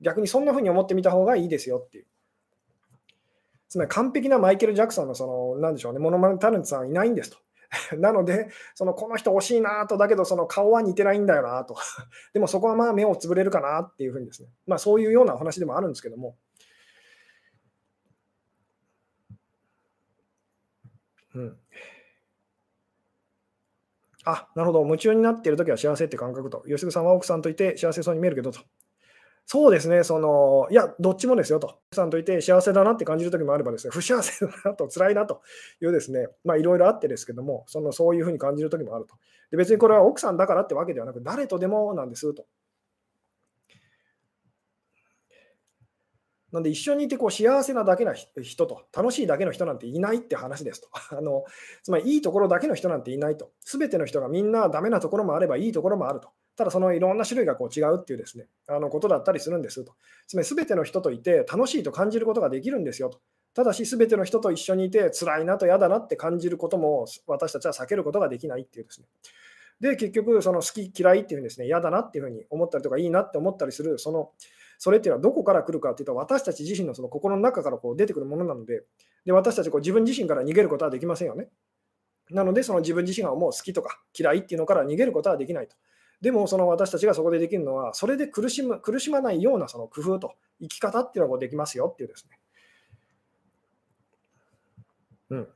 [0.00, 2.06] 逆にそんなふうに思ってみた方がいいですよっていう。
[3.68, 7.38] つまり完璧なマイケル・ジャクソンのその、なんでしょうね、モノマネタレントさんはいないんですと。
[7.96, 11.76] なので、そのこの人惜しいなと、だけどその顔は似てないんだよなと。
[12.34, 14.48] でもそこはまあ目をつぶれるかなっていうふうにですね。
[14.66, 16.36] まあそういうようなお話でもあるんですけども。
[21.34, 21.60] うん。
[24.24, 24.84] あ、なるほど。
[24.84, 26.62] 夢中になっているときは幸せって感覚と。
[26.66, 28.60] 吉純さんは奥さんといて幸せそうに見えるけどと。
[29.46, 31.78] そうですね、その、いや、どっちもですよと。
[31.88, 35.42] 奥さんといて幸せだなって感じるときもあればですね、不幸せだなと、辛いなと
[35.82, 39.16] いうですね、まあいろいろあってですけども、そのそういうふうに感じるときもあると。
[39.50, 42.46] で別にこれは奥さんだからってわけではなく、誰とでもなんですと。
[46.52, 50.88] なんで一緒にいてこう幸せなだけな人と楽しいだけの人なんていないって話ですと。
[51.16, 51.44] あの
[51.82, 53.52] つまりいいところだけの人なんていないと。
[53.60, 56.30] すべての人がみんなダメなところもあればいいところもあると。
[56.56, 59.94] ただそのいろんな種類がこう違うっていうですね、あのことだったりするんですと。
[60.26, 63.20] つまりすべての人といて楽しいと感じることができるんですよと。
[63.54, 69.06] ただしすべての人と一緒にいて辛いなと嫌だなって感じることも私たちは避けることができないっていうですね。
[69.80, 74.30] で、結局その好き嫌いっていうふうにですね、嫌だなっていうふうに思ったりとかいいなって思ったりする、その
[74.82, 78.82] それっていうのはどこから来るかっていうと、私たち自身のその心の中からこう出てくるものなので、
[79.26, 81.50] で私たちこう自分自身から逃げることはできませんよね。
[82.30, 85.76] なので、その自分自身が思う好きとか嫌いっていうのから逃げることはできないと。
[86.22, 92.38] でも、その私たちがそこでできるのは、それで苦しむ苦しまないようなその工夫と生き方っていうのができますよっていうですね。
[95.28, 95.48] うん。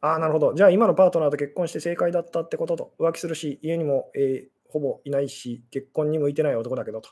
[0.00, 0.54] ああ、なるほど。
[0.54, 2.92] じゃあ今のパートナーと結婚して正解だったってことと。
[2.98, 7.10] 浮気するし、家にも、えー、ほぼいないし、結婚に向いてない男だけどと。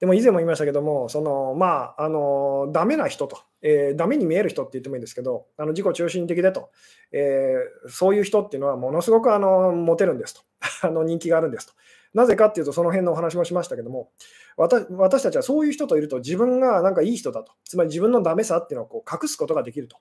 [0.00, 6.70] でも以前も言いましたけども、そのまあ、あのダメな人と、えー、ダメに見える人って言ってもいいんですけど、あの自己中心的でと、
[7.12, 10.42] えー、そういう人っていうのはものすごくあのモテるんですと
[10.86, 11.72] あの、人気があるんですと。
[12.12, 14.10] なぜかっていうと、その辺のお話もしましたけども、
[14.56, 19.96] 私たちはそういう人といると、自分がなんかいい人だと、つまり自分のダメさっていうのをこう隠すことができると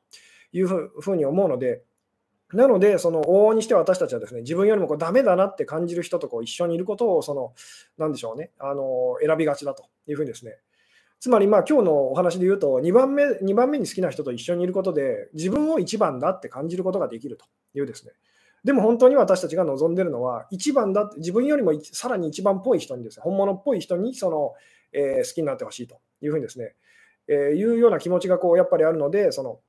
[0.52, 1.84] いうふうに思うので、
[2.54, 7.54] なので、その往々にして私たちはですね、自分よりもこうダメだなって感じる人とこう一緒にいることを、その、
[7.98, 10.58] なんでしょうね、あの選びがちだというふうにですね。
[11.20, 18.12] つまり、まあ今日のお話で言うと2番目、2番目に好きな人と一緒にいることで、自分を1番だって感じることができるというですね。
[18.64, 24.54] でも本当に私たちが望んでるのは、1番だって、自分よりもさらに1番っぽい人にですね、本物っぽい人にその、
[24.94, 26.76] えー、好きになってほしいというふうにですね、
[27.28, 29.60] えー、いうような気持ちがこうやっぱりあるので、その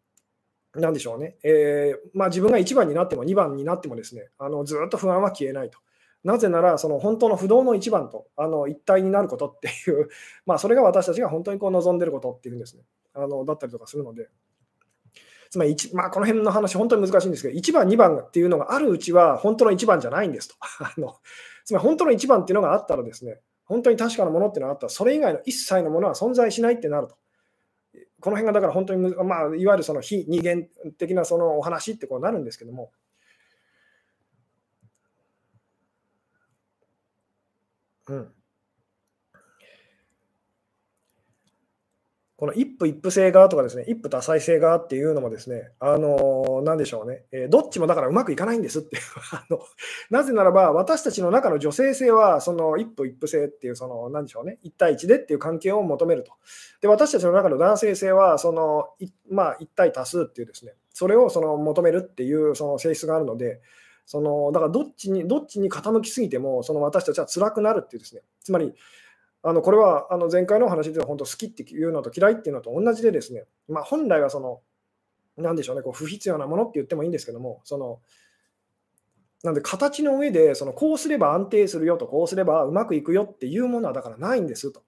[0.74, 5.78] なんでしょうね、えー、まあ、自分が1番になっても2番になってもですねあのずっと不安は消えないと。
[6.24, 10.08] なぜなら、その本当の不動の1番とあの一体になることっていう、
[10.46, 14.30] まあ、それが私たちが本当にこう望んでることっていうんですね、あのだったりとかするので、
[15.50, 20.54] つまりまあ、この辺の話、本当に難しいんですけど、1番、2番っていうのがあるうちは本当の1番じゃないんですと。
[20.80, 21.14] あの
[21.64, 27.16] つまり本当の1番っていうのがあったらですね、本当に確かなものっていうのがあったら、それ以外の一切のものは存在しないってなると。
[28.24, 30.66] この辺がだから本当に、まあ、いわゆるその非二元
[30.96, 32.90] 的なそのお話ってこうなるんですけども、
[38.06, 38.33] うん。
[42.44, 49.02] この一夫一夫制側とかですね、一夫多妻制側っていうのもですね、あのなんでしょうね、えー、どっちもだからうまくいかないんですっていう。
[49.32, 49.60] あの、
[50.10, 56.32] なぜならば私たちの中の女性性は、その一夫一夫制っていう、そのなんでしょうね、一対一でっていう関係を求めると。
[56.82, 58.90] で、私たちの中の男性性は、その
[59.30, 63.62] まあ、一対多数っていうですね、それをその求めるっていうその性質があるので、
[64.04, 68.74] そのだからどっちにどっちに傾きすぎても、その私たちは辛くなるっていうですね、つまり、
[69.46, 74.60] あのこれはあの前回の話では本当好きっていうのと嫌いっていうのと同じでですね、まあ、本来はその、
[75.36, 78.00] なんでしょうね、こう不必要なものって言ってもいいんですけども、その
[79.44, 84.82] なので、形の上で、そのこうすれば安定するよと、こうすればうまくいくよっていうものはだからないんですと。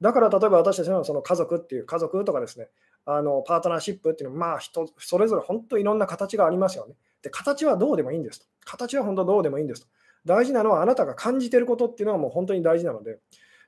[0.00, 2.68] だから例えば私たちのその家族っていう家族とかですね、
[3.04, 6.94] あのパートナーシップっていうのは、まあ人それぞれ本当いろんな形がありますよね。
[7.20, 8.46] で、形はどうでもいいんですと。
[8.64, 9.88] 形は本当どうでもいいんですと。
[10.24, 13.18] 大事なのはあなたが感じてることっていうのはもう本当に大事なので、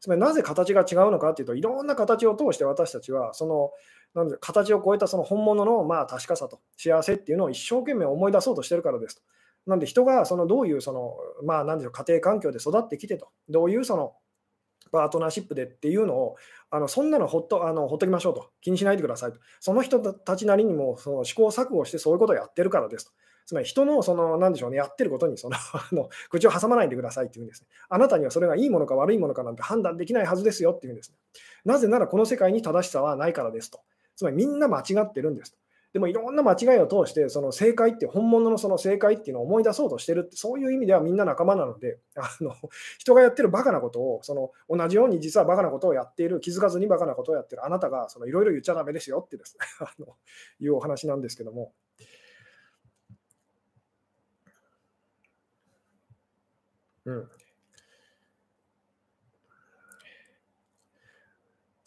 [0.00, 3.70] つまりなぜ形が違うのかっていうと、いろんな形を通して私たちは、その
[4.14, 9.22] なんで形を超えたその本物のまあ確かさと幸せっていうのを一生懸命思い出そうとしてるからですと。
[9.66, 14.14] なんで人がそのどういうその、まあ、なんでしょう家庭環境で育ってきてと、どういうその
[14.90, 16.36] パートナーシップでっていうのを、
[16.70, 23.12] あのそんなのほっとあのほっときましょうと、気にしないでくださいと、その人たちなりにもその試行錯誤してそういうことをやってるからですと。
[23.46, 27.68] つまり人のその、なんでしょうね、やってることにその あの口を挟まないでくださいっていうんですね。
[27.88, 31.16] あなたにはそれがいいものか悪いものかなんて判断できないはずですよっていうんですね。
[31.64, 33.80] なぜならこの世界に正しさはないからですと。
[34.16, 35.60] つまりみんな間違ってるんですと。
[35.92, 42.54] でもいろんな間違いを通して、その正解って、本物のその正解っていうのを思い出そうとしてるって、そういう意味ではみんな仲間なので、あの
[42.98, 50.14] 人がやってるバカなことを、その同じように実はバカなことをやっている、気づかずにバカなことをやってるあなたがいろいろ言っちゃだめですよってですね あの
[50.60, 51.72] いうお話なんですけども。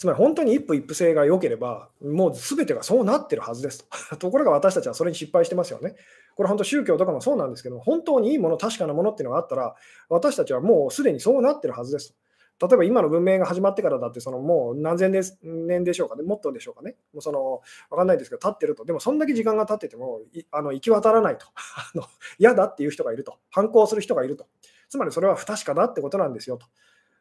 [0.03, 4.17] つまり本当に一夫一夫制が良ければ、もう全てがそうなってるはずですと。
[4.19, 5.95] ところが私たちはそれに失敗してますよね。
[6.36, 9.76] これ本当宗教とかもそうなんですけど、本当にいいもの、確かなものっていうのがあったら、
[10.09, 12.17] 私たちはもうすでにそうなってるはずです。
[12.61, 20.19] 例えば今の文明が始まってからだって、そのもう何千年でしょうかね、もっとでしょうかね、もうその分かんないですけど、経ってると、でもそんだけ時間が経ってても、
[20.51, 21.47] あの行き渡らないと、
[22.39, 24.47] 嫌だっていう人がいると、反抗する人がいると、
[24.94, 26.68] つまりそれは不確かだってことなんですよと。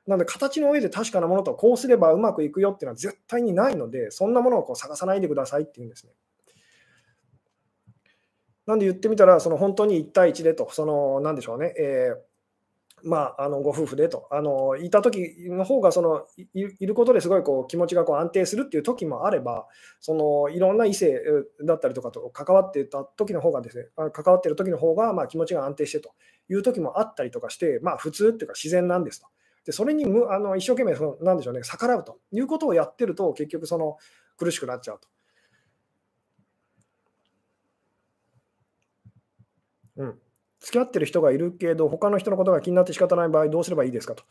[0.07, 6.12] なので、形の上で確かなものとこうすればうまくいくよっていうのは絶対にないので、そんなものをこう探さないでくださいっていうんですね。
[8.66, 19.66] なんで言ってみたら、その本当に1対1でと、その、なんでしょうね、えー、まあ、あのご夫婦でと、あのいた時の方がそのいることですごいこう気持ちがこう安定するっていう時もあれば、
[19.99, 21.20] そのいろんな異性
[21.64, 26.12] だったりとかと関わってた時の方がですね、関わってる時の方がまが気持ちが安定してと
[26.49, 29.26] いう時もあったりとかして、まあ、普通っていうか自然なんですと。
[29.64, 33.97] でそれにむあの一生懸命その、なんでしょうね、逆らうということをやってると、結局その
[34.36, 35.09] 苦しくなっちゃうと。
[39.97, 40.18] うん、
[40.61, 44.24] 付き合ってる人がいるけど、他の人のことが気になって仕方ない場合、どうすればいいですかと。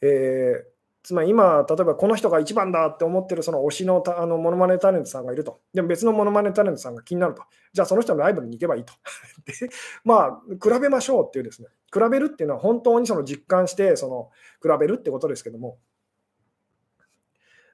[0.00, 0.71] えー、
[1.02, 5.60] つまり今、例えばこの人が一番だって思ってるその推しのたあのモノマネタレントさんがいると。
[5.74, 7.42] でも別のモノマネタレントさんが気になると。
[7.72, 8.92] じゃあその人のライブに行けばいいと。
[9.46, 9.68] で
[10.04, 11.68] まあ、比べましょうっていうですね。
[11.92, 14.30] 比べるっていうのは本当にその実感してその
[14.62, 15.78] 比べるってことですけども。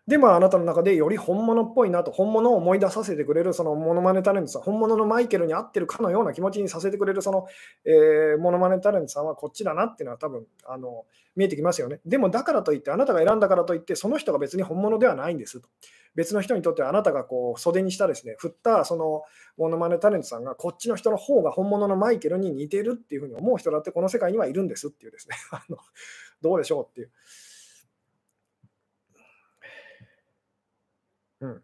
[0.09, 7.47] で、まあ、なたの中でより本物っぽいなと、本物を思い出させてくれる、そのモノマネタレントさん、本物のマイケルに合ってるかのような気持ちにさせてくれる、その、
[7.85, 11.05] えー、モノマネタレントさんはこっちだなっていうのは多分、あの、
[11.37, 12.01] 見えてきますよね。
[12.07, 15.69] でも、だからといって、あなたが選んだからといって、その人が別に本物ではないんですと。
[16.15, 19.23] 別の人にとってあなたがこう袖にしたですね、振ったその
[19.57, 25.79] モノマネタレントさんがこっちの人の方が本物のマイケルに似てるっていうふうに思う人だってこの世界にはいるんですっていうですね、 あの
[26.41, 27.11] どうでしょうっていう。
[31.41, 31.63] うん。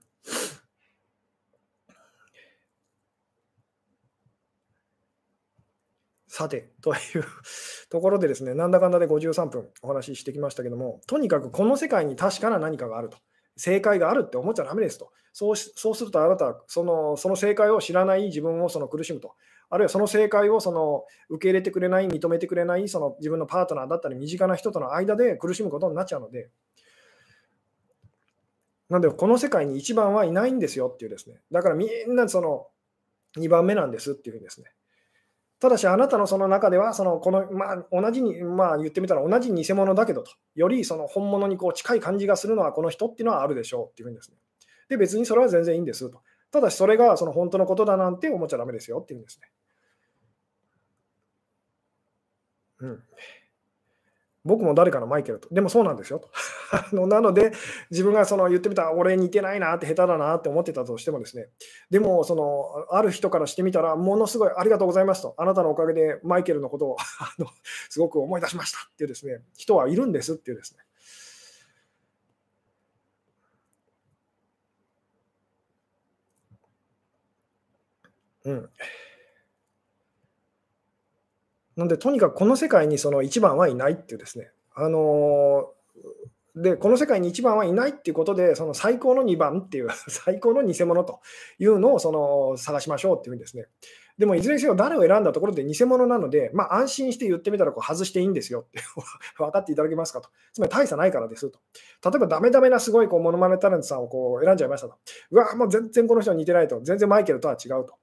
[6.34, 7.24] さて、という
[7.90, 13.18] ところでですね、なんだかんだで53分お話ししてきましたけども、とにかくこの世界に確かな何かがあると。
[13.56, 15.12] 正解があるって思っちゃだめですと。
[15.32, 19.34] そうそうするとあなたはそのその正解を知らない自分をその苦しむと。
[19.70, 26.50] あるいはその正解をその受け入れてくれない、認めてくれないその自分のパートナーだったり身近な人との間で苦しむことになっちゃうので、
[28.88, 31.40] なんで、この世界に一番はいないんですよっていうですね。
[31.50, 32.66] だからみんなその
[33.38, 34.70] 2番目なんですっていうですね。
[35.60, 44.36] ただし、あなたのその中では、そのこのまあ、同じに、まあ、言ってみたら同じ偽物だけどと、よりその本物にこう近い感じがするのはこの人っていうのはあるでしょうっていうふうにですね。
[44.90, 46.20] で、別にそれは全然いいんですと。
[46.50, 49.50] ただし、それがその本当のことだなんて思っちゃだめですよっていうんですね。
[52.80, 53.02] うん。
[54.44, 55.48] 僕も誰かのマイケルと。
[55.54, 56.28] でもそうなんですよと。
[56.72, 57.52] あのなので、
[57.90, 61.48] 自分がその言ってみたら、俺似てないなって、下手だなって思ってたとしてもですね、
[61.90, 67.46] でも、そのある人からしてみたら、ものすごいありがとうございますと、あなたのおかげでマイケルのことを あの
[67.88, 70.84] すごく思い出しましたっていうですね、人はいるんですっていうですね。
[78.44, 78.70] うん。
[81.76, 91.20] なんで、とにかくこの世界にその一番はいないっていうですね、あのー、で、この世界に一番はいないっていうことで、その最高の2番っていう、 最高の偽物と
[91.58, 93.66] いうのをその探しましょうっていうんですね。
[94.18, 98.80] でもいずれにせよ誰を選んだところで偽物なので、まあ、安心して言ってみたらこう外していいんですよって
[99.36, 100.28] 分かっていただけますかと。
[100.52, 101.58] つまり大差ないからですと。
[102.08, 104.94] 例えばダメダメなすごいこうモノマネタレントさんをこう選んじゃいましたと。
[105.32, 106.80] うわ、もう全然この人は似てないと。
[106.82, 107.94] 全然マイケルとは違うと。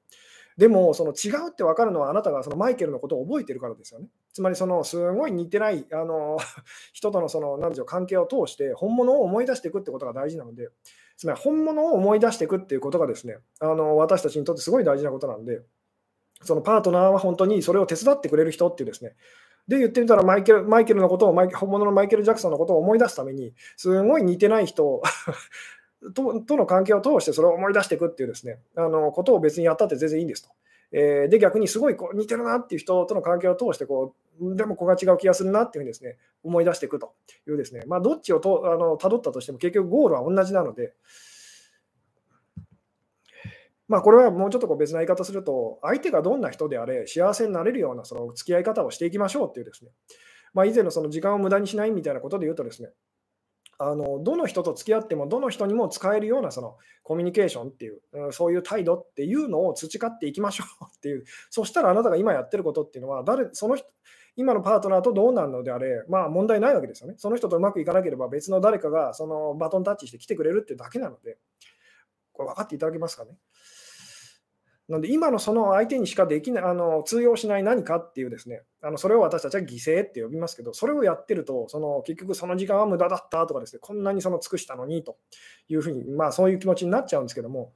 [0.61, 4.09] でも、その違うって分かるのはあなたがそのマイケルのことを覚えてるからですよね。
[4.31, 6.37] つまり、そのすごい似てないあの
[6.93, 10.69] 人とのその何でしょう関係を通して本物を思い出していくってことが大事なので、
[11.17, 15.63] つまり本物を思い出していくっていうことがですね、あの私たちにとってすごい大事なことなんで、
[16.43, 19.15] そのパートナーは本当にそれを手伝ってくれる人っていうですね、
[19.67, 25.01] で言ってみたらマイケルマイケルのことを本物のマイケル・ジャクソンのことを思い出すために、すごい似てない人
[26.15, 30.49] ととの関係を通してそれを思い出していくっていうですね、あのことを別にやったって全然いいんですと。
[30.93, 37.13] えー、で、逆にすごいこう似てるなっていう人との関係を通してこう、でもここが違う気がするなっていうふうにですね、思い出していくと
[37.47, 40.93] いうですね、まあ、どっちをとあの辿ったとしても結局ゴールは同じなので、
[43.87, 49.91] まあ、これはもうちょっとこう別な言い方すると、相手がどんな人であれ、幸せになれるようなその付き合い方をしていきましょうっていうですね、
[50.53, 52.89] まあ、以前のその時間を無駄にしないみたいなことで言うとですね、
[53.83, 58.01] あのどの人と付き合っても、どの人にも使えるようなそのコミュニケーションっていう、
[58.31, 63.87] そういう態度っていうのを培っていきましょうっていう、 そしたらあなたが今やってることっていうのは、誰その人
[64.35, 67.15] 今のパートナーとどうなるのであれ、まあ問題ないわけですよね。
[67.17, 71.37] その人とうまくいかなければ別の誰かがそのバトンタッチして来てくれるってだけなので、
[72.33, 73.31] これ分かっていただけますかね？
[74.91, 85.17] なので、今のその相手にしかできない、あの通用しない何かっていうですね、あのそれを私たちは犠牲って呼びますけど、それをやってると、その結局その時間は無駄だったとかですね、こんなにその尽くしたのにと
[85.69, 87.71] いうふうに、まあそういう気持ちになっちゃうんですけども、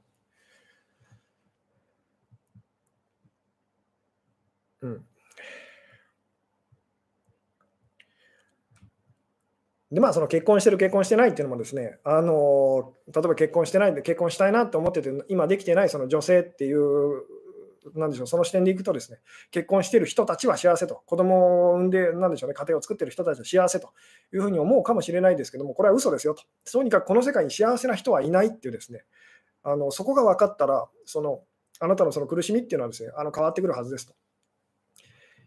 [4.82, 5.06] うん。
[9.92, 17.22] でまあ、その結婚してる、結婚してないっていうのもですね、あの例えば結婚してないんで、結婚したいなと思ってて、今できてないその女性っていう、
[17.94, 19.18] なんでしょう、その視点でいくとですね、
[19.52, 23.90] 結婚してる人たちは幸せと、子供を産んで、なんでしょうね、家庭を作ってる人たちは幸せと
[24.34, 26.42] いうふうに思うかもしれないですけども、これは嘘ですよと。
[26.70, 29.04] とにかくこの世界に幸せな人はいないっていうですね、
[29.62, 31.42] あのそこが分かったら、その
[31.78, 34.14] あなたのその苦しみっていうのはですね、あの変わってくるはずですと。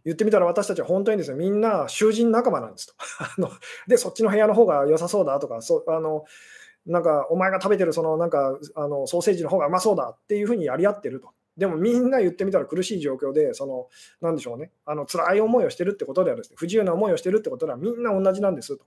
[0.05, 2.93] 言ってみたら私たちは本当にですね、みんな囚人仲間なんですと。
[3.19, 3.49] あの
[3.87, 6.25] で、そっちの部屋の方が良さそうだとか、そあの
[6.85, 11.29] なんかお前が食べてるそのなんかあのソーセージの方がうまそうだっていうふうにやり合ってると。
[11.57, 13.89] でもみんな言ってみたら苦しい状況で、その
[14.21, 18.85] なんでしょうね、あの辛い思いをしてるってことではですね、不自由な思いをしてるってことではみんな同じなんですと。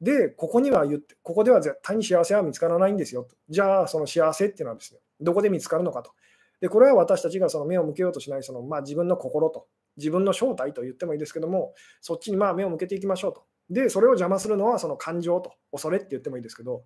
[0.00, 3.36] で、ここには言って、ここでは絶対に幸せは見つからないんですよと。
[3.50, 6.12] じゃあ、その幸せっていうのはですね、どこで見つかるのかと。
[6.60, 9.66] で、これは私たちがその目を向けようとしないその、まあ、自分の心と
[10.00, 13.44] 自分の正体と言ってもいいですけども、そっちにまあ目を向けていきましょうと。
[13.70, 16.82] で、それを邪魔するのはその感情と、恐れって言ってもいいですけど、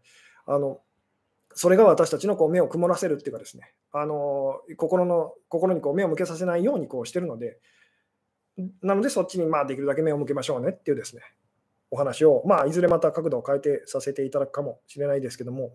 [0.46, 0.80] あの
[1.54, 7.58] それが私たちのこう目を曇らせるっていうかですね、あの心の心にこう目を向けさせないようにこうしてるので、
[8.82, 11.22] なのでそっちにまあできるだけ目を向けましょうねっていうですね、
[11.90, 15.72] お話を、まあ、いずれまた角度を変えてさせていただくかもしれないですけども、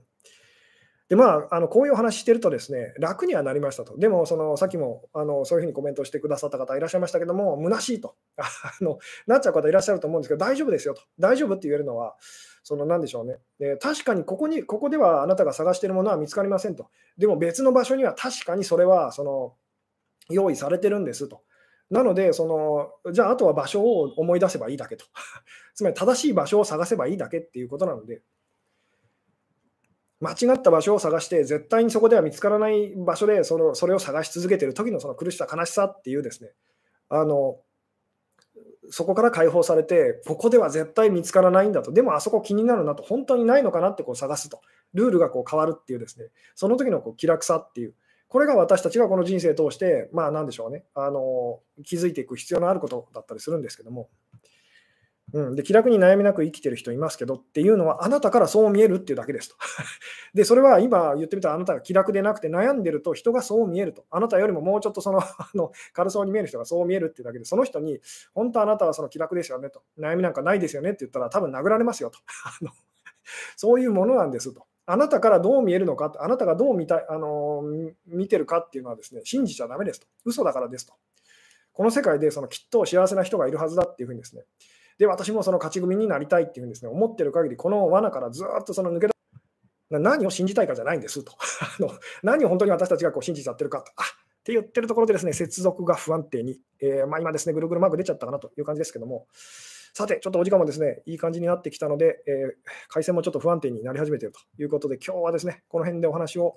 [1.09, 3.97] でまあ、あのこういうお話してるとですね、楽にはなりましたと。
[3.97, 8.47] でも、そのさっきもあのそういうふうにコメントしてくださった方いらっしゃいましたけども、虚しいと あ
[8.79, 11.01] のなっちゃう方いらっしゃると思うんですけど、大丈夫ですよと。
[11.17, 12.15] 大丈夫って言えるのは、
[12.63, 16.89] その何でしょうね、え確かにここに、ここではあなたが探しているものは見つかりませんと。
[17.17, 19.55] でも別の場所には確かにそれはその
[20.29, 21.41] 用意されてるんですと。
[21.89, 25.05] なので、そのじゃあ、あとは場所を思い出せばいいだけと。
[25.73, 28.21] つまり正しい場所を探せばいいだけっていうことなので、
[30.21, 36.51] 間違った場所を探して、絶対にそこでは見つからない場所でそのそれを探し続けている時のその苦しさ、悲しさっていうですね、
[37.09, 37.57] あの
[38.89, 44.61] そこから解放されて、ここでは絶対見つからないんだと、でもあそこ気になるなと、本当にないのかなってこう探すと、
[44.93, 47.93] ルールがこう変わるっていうですね、その時のこう気楽さっていう、
[48.27, 54.09] これが私たちがこの人生を通して、まあなんでしょうね、あの気づいていく必要のあることだったりするんですけども。
[55.33, 59.55] うん、で気楽に悩みなく生きてる人いますけどっていうのはあなたからそう見えるっていうだけですと。
[60.33, 64.05] で、それは今言ってみたらあなたが気楽でなくて悩んでると人がそう見えると。
[64.09, 67.99] あなたよりももうちょっとその あの軽そうに見える人がそう見えるっていうだけで、その人に
[68.33, 69.83] 本当あなたはその気楽ですよねと。
[69.97, 72.19] 悩みなんかないですよねって言ったら多分殴られますよと。
[73.55, 74.65] そういうものなんですと。
[74.85, 77.61] あなたからどう見えるのか、あなたがどう見たあの
[78.07, 80.07] 見てるかっていうのはですね、信じちゃだめですと。
[80.25, 80.93] 嘘だからですと。
[81.73, 84.45] この世界でそのきっと幸せな人がいるはずだっていうふうにですね、
[84.99, 89.13] で、私もその勝ち組になりたいっていうふうにですね、思ってる限り、この罠からずっとその抜け出
[89.97, 91.31] 何を信じたいかじゃないんですと。
[91.79, 91.89] あの
[92.21, 93.91] 何を本当に私たちがこう信じちゃってるかと。
[93.95, 99.27] あって言ってるところでですね、接続が不安定に、えー、まあ、今ですね、ぐるぐるマーク出ちゃったかなという感じですけども、
[99.93, 102.53] さて、ちょっとお時間もですね、いい感じになってきたので、えー、
[102.87, 106.55] 回線もちょっと不安定になり始めているということで、今日はですね、この辺でお話を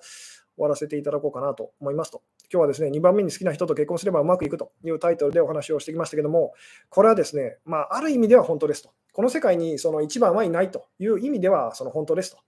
[0.56, 2.22] 終わらせていただこうかなと思いますと。
[2.52, 6.52] 今日はですね、2番目に好きな人と結婚すればうまくいくというタイトルでお話をしてきましたけども、
[6.90, 8.90] これはですね、まあ、ある意味では本当ですと。
[9.12, 12.38] この世界にその1番はいないという意味ではその本当ですと。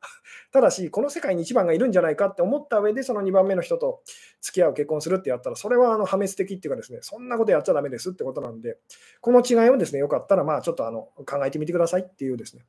[0.51, 4.01] ただし、この世界に1番がいるんじゃないかって思った上で、その2番目の人と
[4.41, 8.79] 付き合う、結婚するってやったら、それはあの破滅的っていうかですね、そんなことやっちゃだめですってことなんで、
[9.21, 12.65] この違いをですね、よかったら、まあちょっとあの考えてみてくださいっていうですね。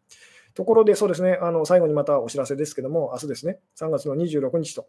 [0.56, 4.88] ところで、そうですね、あの最後にまたお知らせですけども、明日ですね、3月の26日と、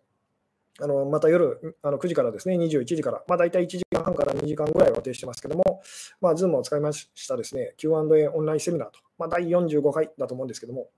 [0.81, 5.81] あのまた夜あの9時からですね、21時から、まあ、大体1時間半から2時間ぐらいを予定してますけども、
[6.21, 10.89] まあ、Zoom を使いましたですね、Q&A オンラインセミナーと、まあ、第45回だと思うんですけども、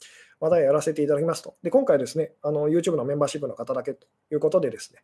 [0.40, 1.56] またやらせていただきますと。
[1.62, 5.00] で、今回ですね、あの YouTube のメンバーシップの方だけということでですね、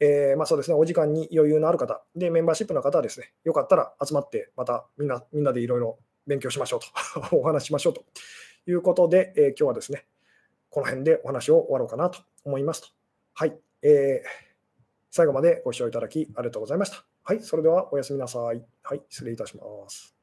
[0.00, 6.80] えー、まあ、そうですね、お時間に余裕のある方、で、メンバーシップの方はですね、よかったら集まって、またみんなみんなでいろいろ勉強しましょう
[7.30, 8.04] と、 お話ししましょうと
[8.66, 10.06] いうことで、えー、今日はですね、
[10.70, 12.88] この辺でお話を終わろうかなと思いますと。
[13.34, 13.71] はい。
[13.82, 14.28] えー、
[15.10, 17.04] 最後までご視聴いただきありがとうございました。
[17.24, 18.62] はい、それではおやすみなさい。
[18.82, 20.21] はい、失礼いたします。